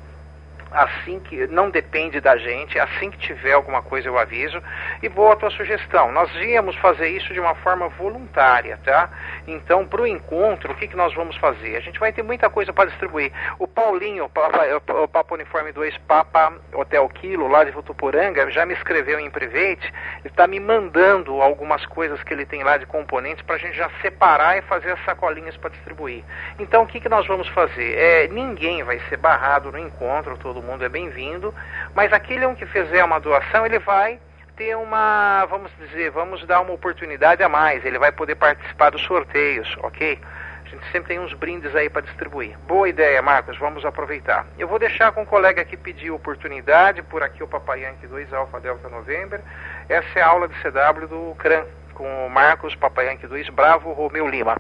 [0.72, 4.62] Assim que não depende da gente, assim que tiver alguma coisa eu aviso
[5.02, 6.12] e boa a tua sugestão.
[6.12, 9.10] Nós íamos fazer isso de uma forma voluntária, tá?
[9.48, 11.76] Então, para o encontro, o que, que nós vamos fazer?
[11.78, 13.32] A gente vai ter muita coisa para distribuir.
[13.60, 19.20] O Paulinho, o Papa Uniforme 2 Papa Hotel Quilo, lá de Votuporanga, já me escreveu
[19.20, 23.56] em private, ele está me mandando algumas coisas que ele tem lá de componentes para
[23.56, 26.24] a gente já separar e fazer as sacolinhas para distribuir.
[26.60, 27.98] Então, o que, que nós vamos fazer?
[27.98, 31.54] É, ninguém vai ser barrado no encontro, todo mundo é bem-vindo,
[31.94, 34.20] mas aquele um que fizer uma doação, ele vai
[34.56, 39.04] ter uma, vamos dizer, vamos dar uma oportunidade a mais, ele vai poder participar dos
[39.04, 40.20] sorteios, ok?
[40.66, 42.58] A gente sempre tem uns brindes aí para distribuir.
[42.60, 44.48] Boa ideia, Marcos, vamos aproveitar.
[44.58, 48.34] Eu vou deixar com o colega que pediu oportunidade, por aqui o Papai Yankee 2
[48.34, 49.42] Alfa Delta November.
[49.88, 53.94] Essa é a aula de CW do CRAN, com o Marcos Papai Yankee 2 Bravo
[53.94, 54.58] Romeu Lima.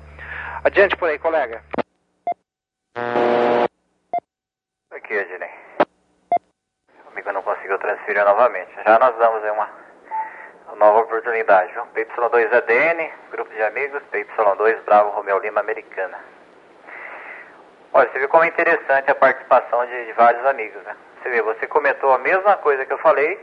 [0.63, 1.61] Adiante por aí, colega.
[4.91, 5.64] Aqui, Ednei.
[7.15, 8.71] O amigo não conseguiu transferir novamente.
[8.85, 9.69] Já nós damos uma
[10.75, 11.85] nova oportunidade, viu?
[11.95, 16.19] PY2 ADN, grupo de amigos, PY2 Bravo Romeu Lima Americana.
[17.93, 20.93] Olha, você viu como é interessante a participação de, de, vários amigos, né?
[21.23, 23.39] Você vê, você comentou a mesma coisa que eu falei,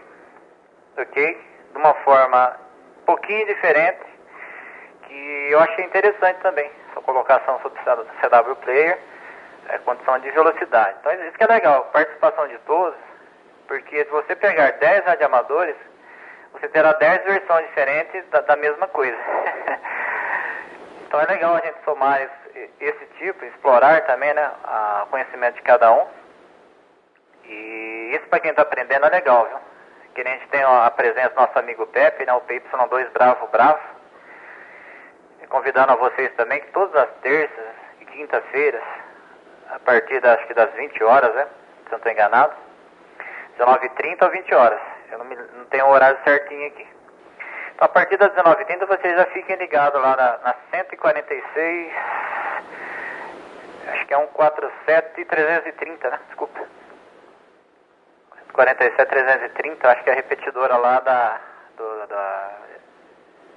[0.99, 1.41] ok?
[1.73, 2.55] De uma forma
[3.01, 4.05] um pouquinho diferente,
[5.05, 6.71] que eu achei interessante também.
[6.93, 8.99] Sua colocação sobre CW Player,
[9.71, 10.95] é, condição de velocidade.
[11.01, 13.12] Então isso que é legal, participação de todos,
[13.73, 15.75] porque se você pegar 10 radioamadores,
[16.53, 19.17] você terá 10 versões diferentes da, da mesma coisa.
[21.09, 24.51] então é legal a gente somar esse, esse tipo, explorar também né,
[25.03, 26.07] o conhecimento de cada um.
[27.47, 29.59] E isso para quem está aprendendo é legal, viu?
[30.15, 33.81] Que a gente tem a presença do nosso amigo Pepe, né, o PY2 Bravo Bravo.
[35.43, 38.83] E convidando a vocês também que todas as terças e quintas-feiras,
[39.71, 41.45] a partir das, acho que das 20 horas, né?
[41.45, 42.62] Se eu não estou enganado,
[43.59, 44.81] 19h30 ou 20 horas
[45.13, 46.87] eu não, me, não tenho o horário certinho aqui.
[47.75, 51.93] Então, a partir das 19h30, vocês já fiquem ligados lá na, na 146.
[53.89, 56.19] Acho que é 147 e 330, né?
[56.29, 56.61] Desculpa.
[58.47, 61.41] 147 330, acho que é a repetidora lá da,
[61.77, 62.51] do, da,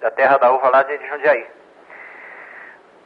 [0.02, 1.48] da Terra da Uva lá de Jundiaí.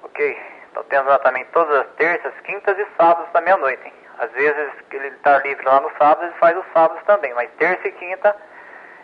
[0.04, 0.42] Ok?
[0.72, 3.94] Então temos lá também todas as terças, quintas e sábados da meia-noite, hein?
[4.20, 7.88] Às vezes ele está livre lá no sábado, ele faz os sábados também, mas terça
[7.88, 8.36] e quinta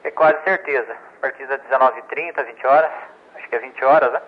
[0.04, 0.92] é quase certeza.
[0.92, 2.92] A partir das 19h30, 20 horas,
[3.36, 4.22] acho que é 20 horas, né?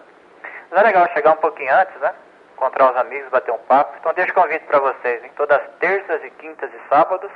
[0.72, 2.14] Mas é legal chegar um pouquinho antes, né?
[2.54, 3.98] Encontrar os amigos, bater um papo.
[4.00, 7.32] Então deixa o convite para vocês, em todas as terças e quintas e sábados,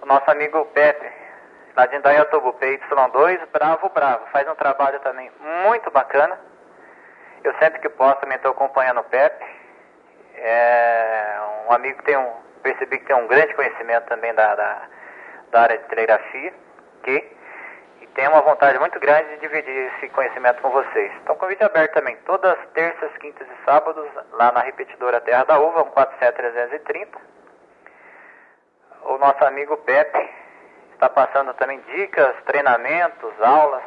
[0.00, 1.10] o nosso amigo Pepe,
[1.76, 5.32] lá de Indaiatuba, PY2, Bravo Bravo, faz um trabalho também
[5.64, 6.38] muito bacana.
[7.42, 9.59] Eu sempre que posso também estou acompanhando o Pepe
[10.36, 12.32] é um amigo que tem um,
[12.62, 14.82] percebi que tem um grande conhecimento também da, da,
[15.50, 16.52] da área de telegrafia,
[17.02, 17.40] que
[18.00, 21.12] e tem uma vontade muito grande de dividir esse conhecimento com vocês.
[21.22, 25.58] Então, convite aberto também, todas as terças, quintas e sábados, lá na repetidora Terra da
[25.58, 27.18] Uva, 147330.
[29.02, 30.30] O nosso amigo Pepe
[30.94, 33.82] está passando também dicas, treinamentos, aulas,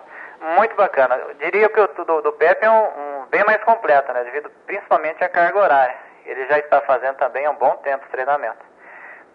[0.57, 1.15] muito bacana.
[1.15, 4.49] Eu diria que o do, do Pepe é um, um, bem mais completo, né, devido
[4.65, 8.63] principalmente à carga horária ele já está fazendo também há um bom tempo treinamento.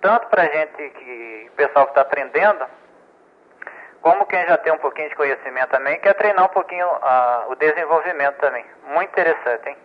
[0.00, 2.64] Tanto para gente que o pessoal que está aprendendo,
[4.00, 7.56] como quem já tem um pouquinho de conhecimento também, quer treinar um pouquinho uh, o
[7.56, 8.64] desenvolvimento também.
[8.84, 9.76] Muito interessante, hein?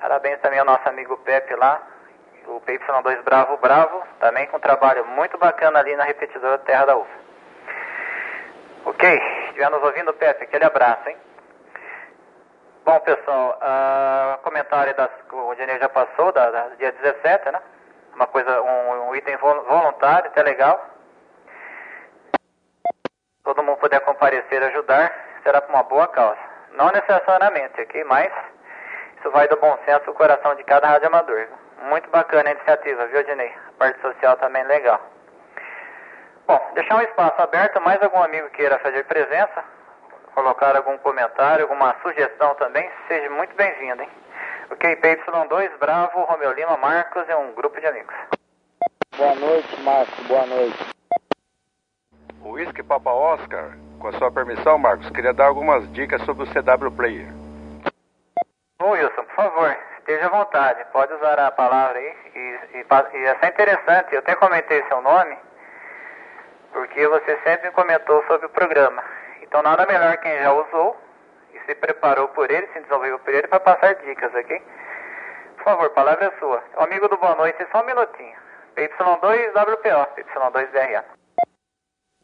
[0.00, 1.80] Parabéns também ao nosso amigo Pepe lá,
[2.46, 6.96] o PY2 Bravo Bravo, também com um trabalho muito bacana ali na repetidora Terra da
[6.96, 7.18] UFA.
[8.86, 11.16] Ok, estiver nos ouvindo, Pepe, aquele abraço, hein?
[12.88, 17.60] Bom, pessoal, uh, comentário das, o Dinheiro já passou, da, da, dia 17, né?
[18.14, 20.82] Uma coisa, um, um item voluntário, até legal.
[23.44, 25.12] Todo mundo puder comparecer ajudar,
[25.42, 26.38] será por uma boa causa.
[26.78, 28.04] Não necessariamente, ok?
[28.04, 28.32] Mas
[29.18, 31.46] isso vai do bom senso do coração de cada rádio amador.
[31.90, 33.54] Muito bacana a iniciativa, viu, Dinei?
[33.68, 34.98] A parte social também legal.
[36.46, 39.62] Bom, deixar um espaço aberto, mais algum amigo queira fazer presença,
[40.34, 44.08] colocar algum comentário, alguma sugestão também, seja muito bem-vindo, hein?
[44.70, 48.14] Ok, PY2, Bravo, Romeu Lima, Marcos é um grupo de amigos.
[49.16, 50.98] Boa noite, Marcos, boa noite.
[52.42, 56.46] O Whisky Papa Oscar, com a sua permissão, Marcos, queria dar algumas dicas sobre o
[56.46, 57.26] CW Player.
[58.80, 62.16] Ô Wilson, por favor, esteja à vontade, pode usar a palavra aí.
[62.34, 65.36] E, e, e é interessante, eu até comentei seu nome,
[66.72, 69.02] porque você sempre comentou sobre o programa.
[69.48, 70.94] Então nada melhor quem já usou
[71.54, 74.62] e se preparou por ele, se desenvolveu por ele para passar dicas, ok?
[75.56, 76.62] Por favor, palavra é sua.
[76.76, 78.36] O amigo do Boa Noite, só um minutinho.
[78.76, 81.04] PY2WPO, PY2BRA.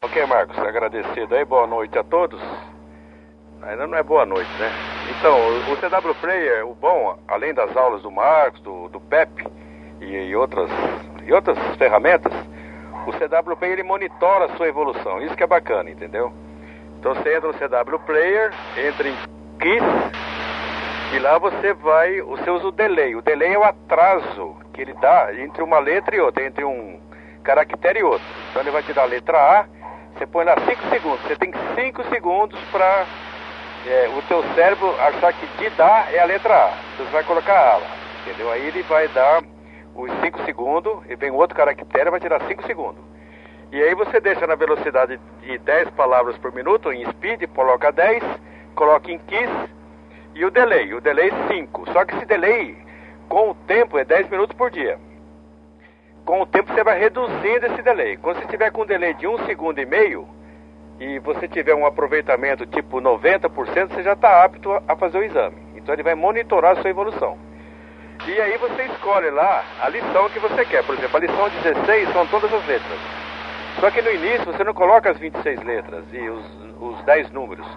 [0.03, 2.39] Ok, Marcos, agradecido aí, boa noite a todos.
[3.63, 4.69] Ainda não é boa noite, né?
[5.17, 5.35] Então,
[5.71, 9.47] o CW Player, o bom, além das aulas do Marcos, do, do Pepe
[9.99, 10.69] e, e, outras,
[11.23, 12.31] e outras ferramentas,
[13.07, 15.23] o CW Player ele monitora a sua evolução.
[15.23, 16.31] Isso que é bacana, entendeu?
[17.05, 19.15] Então você entra no CW Player, entra em
[19.59, 19.83] KISS
[21.13, 23.15] e lá você vai, você usa o delay.
[23.15, 26.99] O delay é o atraso que ele dá entre uma letra e outra, entre um
[27.43, 28.25] caractere e outro.
[28.49, 29.65] Então ele vai te dar a letra A,
[30.17, 31.21] você põe lá 5 segundos.
[31.27, 33.05] Você tem 5 segundos para
[33.85, 36.73] é, o teu cérebro achar que de dar é a letra A.
[36.97, 37.87] Você vai colocar A lá,
[38.25, 38.51] entendeu?
[38.51, 39.43] Aí ele vai dar
[39.93, 43.14] os 5 segundos e vem outro caractere vai tirar 5 segundos.
[43.75, 48.23] E aí você deixa na velocidade de 10 palavras por minuto, em speed, coloca 10,
[48.73, 49.51] coloca em kiss
[50.33, 50.93] e o delay.
[50.93, 51.91] O delay 5.
[51.91, 52.77] Só que esse delay,
[53.27, 54.97] com o tempo, é 10 minutos por dia.
[56.23, 58.15] Com o tempo você vai reduzindo esse delay.
[58.15, 60.25] Quando você tiver com um delay de 1 um segundo e meio,
[60.97, 65.57] e você tiver um aproveitamento tipo 90%, você já está apto a fazer o exame.
[65.75, 67.37] Então ele vai monitorar a sua evolução.
[68.25, 70.81] E aí você escolhe lá a lição que você quer.
[70.85, 73.24] Por exemplo, a lição 16 são todas as letras.
[73.79, 76.45] Só que no início você não coloca as 26 letras e os,
[76.79, 77.67] os 10 números.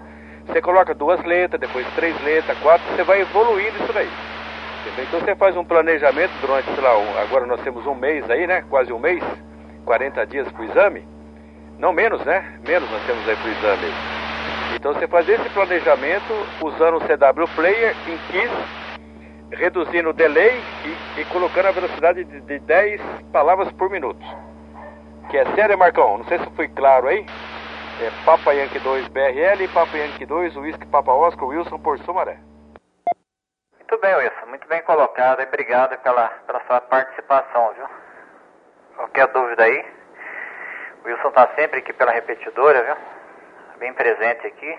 [0.46, 4.08] Você coloca duas letras, depois três letras, quatro, você vai evoluindo isso daí.
[4.96, 8.46] Então você faz um planejamento durante, sei lá, um, agora nós temos um mês aí,
[8.46, 8.64] né?
[8.70, 9.22] Quase um mês,
[9.84, 11.06] 40 dias para o exame.
[11.78, 12.58] Não menos, né?
[12.66, 13.92] Menos nós temos aí para o exame.
[14.74, 18.50] Então você faz esse planejamento usando o CW Player em KISS,
[19.52, 23.00] reduzindo o delay e, e colocando a velocidade de, de 10
[23.32, 24.24] palavras por minuto.
[25.30, 26.18] Que é sério, Marcão?
[26.18, 27.26] Não sei se foi claro aí.
[28.00, 32.38] É Papa Yankee 2 BRL, Papa Yankee 2, Whisky Papa Oscar, Wilson por Sumaré.
[33.74, 34.46] Muito bem, Wilson.
[34.46, 35.42] Muito bem colocado.
[35.42, 37.86] Obrigado pela, pela sua participação, viu?
[38.96, 39.84] Qualquer dúvida aí?
[41.04, 42.96] O Wilson está sempre aqui pela repetidora, viu?
[43.78, 44.78] Bem presente aqui.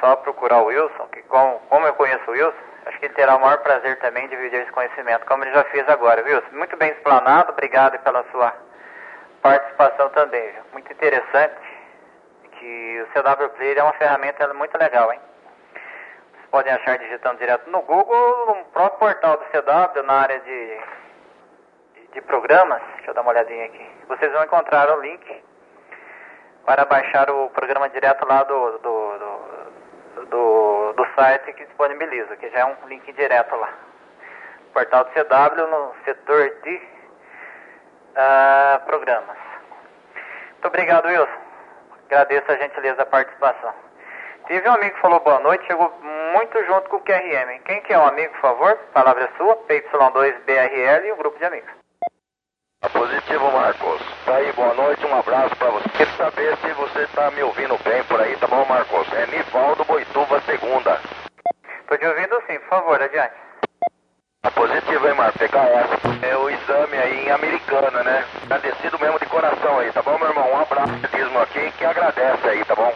[0.00, 3.36] Só procurar o Wilson, que como, como eu conheço o Wilson, acho que ele terá
[3.36, 6.54] o maior prazer também de dividir esse conhecimento, como ele já fez agora, Wilson.
[6.54, 7.52] Muito bem explanado.
[7.52, 8.52] Obrigado pela sua
[9.42, 10.52] participação também.
[10.52, 10.62] Viu?
[10.72, 11.56] Muito interessante
[12.58, 15.20] que o CW Player é uma ferramenta muito legal, hein?
[16.32, 20.80] Vocês podem achar digitando direto no Google, no próprio portal do CW, na área de,
[21.94, 22.82] de, de programas.
[22.96, 23.86] Deixa eu dar uma olhadinha aqui.
[24.08, 25.42] Vocês vão encontrar o link
[26.66, 32.50] para baixar o programa direto lá do, do, do, do, do site que disponibiliza, que
[32.50, 33.72] já é um link direto lá.
[34.72, 36.99] Portal do CW no setor de
[38.16, 39.36] uh, programas.
[40.52, 41.50] Muito obrigado, Wilson.
[42.06, 43.72] Agradeço a gentileza da participação.
[44.46, 47.60] Teve um amigo que falou boa noite, chegou muito junto com o QRM.
[47.64, 48.76] Quem que é um amigo, por favor?
[48.92, 51.70] Palavra é sua, PY2BRL e o grupo de amigos.
[52.92, 54.02] Positivo, Marcos.
[54.24, 55.88] Tá aí, boa noite, um abraço pra você.
[55.90, 59.06] Quero saber se você tá me ouvindo bem por aí, tá bom, Marcos?
[59.12, 60.98] É Nivaldo Boituva Segunda.
[61.86, 63.34] Tô te ouvindo sim, por favor, adiante.
[64.42, 65.36] Positivo, hein, Marcos?
[65.40, 66.22] PKS.
[66.22, 68.24] É o exame aí em Americana, né?
[68.44, 70.50] Agradecido mesmo de coração aí, tá bom, meu irmão?
[70.52, 70.90] Um abraço
[71.42, 72.92] aqui que agradece aí, tá bom?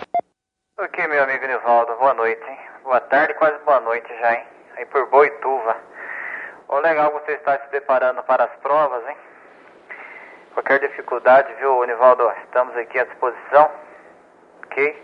[0.79, 2.59] Ok, meu amigo Nivaldo, boa noite, hein?
[2.83, 4.45] Boa tarde, quase boa noite já, hein?
[4.77, 5.77] Aí por Boituva.
[6.69, 9.16] Ô, legal você estar se preparando para as provas, hein?
[10.55, 12.31] Qualquer dificuldade, viu, Nivaldo?
[12.45, 13.71] Estamos aqui à disposição,
[14.65, 15.03] ok?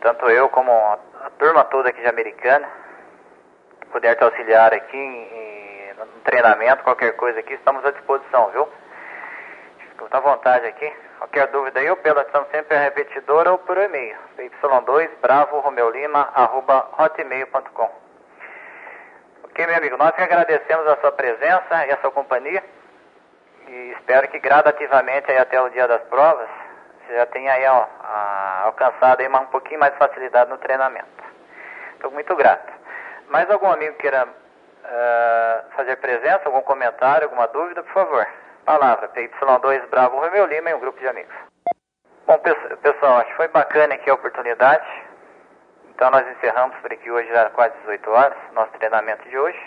[0.00, 2.68] Tanto eu como a turma toda aqui de Americana,
[3.98, 8.68] puder te auxiliar aqui em, no treinamento, qualquer coisa aqui, estamos à disposição, viu?
[9.80, 10.92] Fica à vontade aqui.
[11.18, 14.16] Qualquer dúvida aí, ou pela estamos sempre a repetidora ou por e-mail.
[14.38, 17.90] Y2 Bravo Romeu Lima arroba hotmail.com.
[19.42, 22.62] Ok, meu amigo, nós que agradecemos a sua presença e a sua companhia.
[23.66, 26.48] E espero que gradativamente aí até o dia das provas
[27.04, 31.24] você já tenha aí ó, a, alcançado aí um pouquinho mais de facilidade no treinamento.
[31.96, 32.77] Estou muito grato.
[33.28, 38.26] Mais algum amigo queira uh, fazer presença, algum comentário, alguma dúvida, por favor?
[38.64, 41.34] Palavra, PY2 Bravo Romeu Lima e um grupo de amigos.
[42.26, 44.86] Bom, pessoal, acho que foi bacana aqui a oportunidade.
[45.90, 49.58] Então nós encerramos por aqui hoje, já quase 18 horas, nosso treinamento de hoje.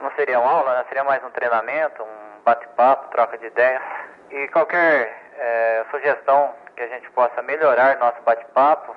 [0.00, 0.84] Não seria uma aula, né?
[0.88, 3.82] seria mais um treinamento, um bate-papo, troca de ideias.
[4.30, 8.96] E qualquer é, sugestão que a gente possa melhorar nosso bate-papo,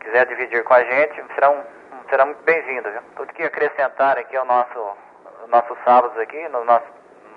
[0.00, 1.62] quiser dividir com a gente, será, um,
[2.08, 2.88] será muito bem-vindo.
[3.16, 4.96] Tudo que acrescentar aqui ao nosso,
[5.48, 6.86] nossos sábados aqui, no nosso,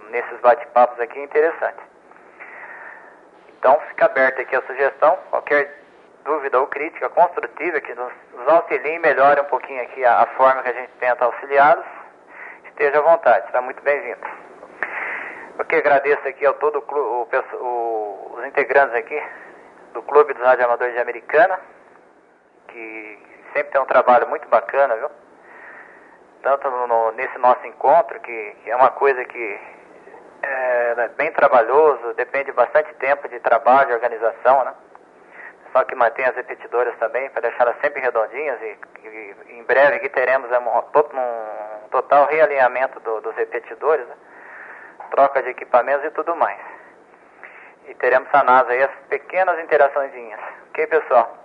[0.09, 1.79] nesses bate-papos aqui é interessante.
[3.59, 5.83] Então fica aberta aqui a sugestão, qualquer
[6.23, 10.25] dúvida ou crítica construtiva que nos, nos auxilie e melhore um pouquinho aqui a, a
[10.27, 11.85] forma que a gente tenta auxiliá-los
[12.73, 14.19] esteja à vontade, será muito bem-vindo.
[15.59, 17.27] Ok, agradeço aqui ao todo o,
[17.57, 19.21] o, os integrantes aqui
[19.93, 21.59] do Clube dos Radioamadores de Americana,
[22.73, 23.19] que
[23.53, 25.09] sempre tem um trabalho muito bacana, viu?
[26.41, 29.59] Tanto no, nesse nosso encontro, que, que, é uma coisa que
[30.41, 34.73] é, é bem trabalhoso, depende bastante tempo de trabalho, de organização, né?
[35.71, 40.09] Só que mantém as repetidoras também, para deixá-las sempre redondinhas e, e, em breve que
[40.09, 44.15] teremos um, um total realinhamento do, dos repetidores, né?
[45.11, 46.59] troca de equipamentos e tudo mais.
[47.87, 50.39] E teremos sanadas aí as pequenas interaçõezinhas.
[50.69, 51.42] Ok, pessoal?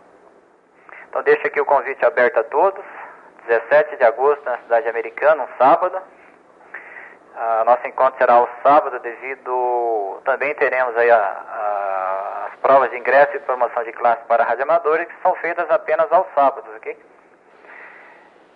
[1.09, 2.85] Então deixo aqui o convite aberto a todos.
[3.47, 5.99] 17 de agosto na cidade americana, um sábado.
[7.65, 10.21] Nosso encontro será ao sábado devido...
[10.25, 15.07] Também teremos aí a, a, as provas de ingresso e promoção de classe para radioamadores
[15.07, 16.99] que são feitas apenas aos sábados, ok?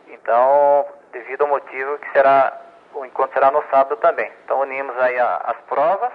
[0.09, 2.61] Então, devido ao motivo que será...
[2.95, 4.31] O encontro será no sábado também.
[4.45, 6.13] Então unimos aí a, as provas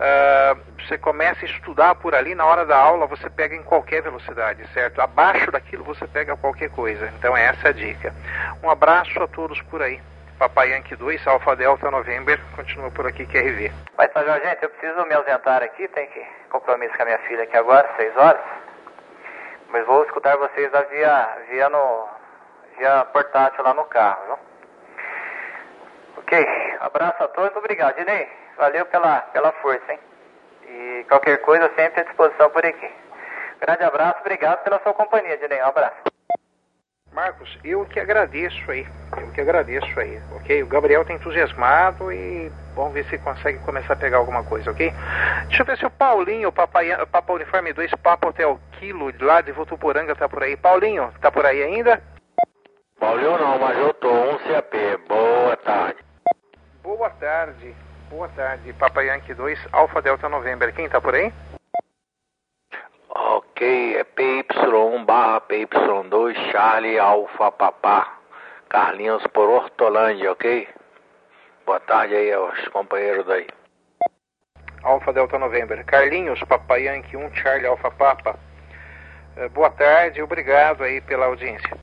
[0.00, 4.02] Uh, você começa a estudar por ali, na hora da aula você pega em qualquer
[4.02, 5.00] velocidade, certo?
[5.00, 7.12] Abaixo daquilo você pega qualquer coisa.
[7.18, 8.14] Então essa é a dica.
[8.62, 10.00] Um abraço a todos por aí.
[10.38, 13.70] Papai Yankee 2, Alfa Delta November, continua por aqui, QRV.
[13.98, 14.40] Mas, Sr.
[14.42, 17.86] gente, eu preciso me ausentar aqui, tem que compromisso com a minha filha aqui agora,
[17.98, 18.40] 6 horas.
[19.68, 22.08] Mas vou escutar vocês via, via, no,
[22.78, 24.49] via portátil lá no carro, viu?
[26.30, 26.46] Ok,
[26.78, 27.96] abraço a todos, obrigado.
[27.96, 29.98] Dinei, valeu pela, pela força, hein?
[30.64, 32.88] E qualquer coisa sempre à disposição por aqui.
[33.60, 35.60] Grande abraço, obrigado pela sua companhia, Dinei.
[35.60, 35.96] Um abraço.
[37.12, 38.86] Marcos, eu que agradeço aí,
[39.20, 40.62] eu que agradeço aí, ok?
[40.62, 44.94] O Gabriel tá entusiasmado e vamos ver se consegue começar a pegar alguma coisa, ok?
[45.48, 49.40] Deixa eu ver se o Paulinho, o Papai, Papa Uniforme 2, Papa Hotel Kilo, lá
[49.40, 50.56] de Votuporanga, tá por aí.
[50.56, 52.00] Paulinho, tá por aí ainda?
[53.00, 54.76] Paulinho não, mas eu tô, um CAP,
[55.08, 56.09] boa tarde.
[56.82, 57.76] Boa tarde,
[58.08, 58.72] boa tarde.
[58.72, 60.72] Papa Yankee 2, Alfa Delta November.
[60.72, 61.30] Quem tá por aí?
[63.10, 68.18] Ok, é PY1 barra PY2, Charlie Alfa Papá.
[68.70, 70.66] Carlinhos por Hortolândia, ok?
[71.66, 73.46] Boa tarde aí aos companheiros aí.
[74.82, 75.84] Alfa Delta November.
[75.84, 78.38] Carlinhos, Papai Yankee 1, Charlie Alfa Papa.
[79.36, 81.76] Eh, boa tarde, obrigado aí pela audiência.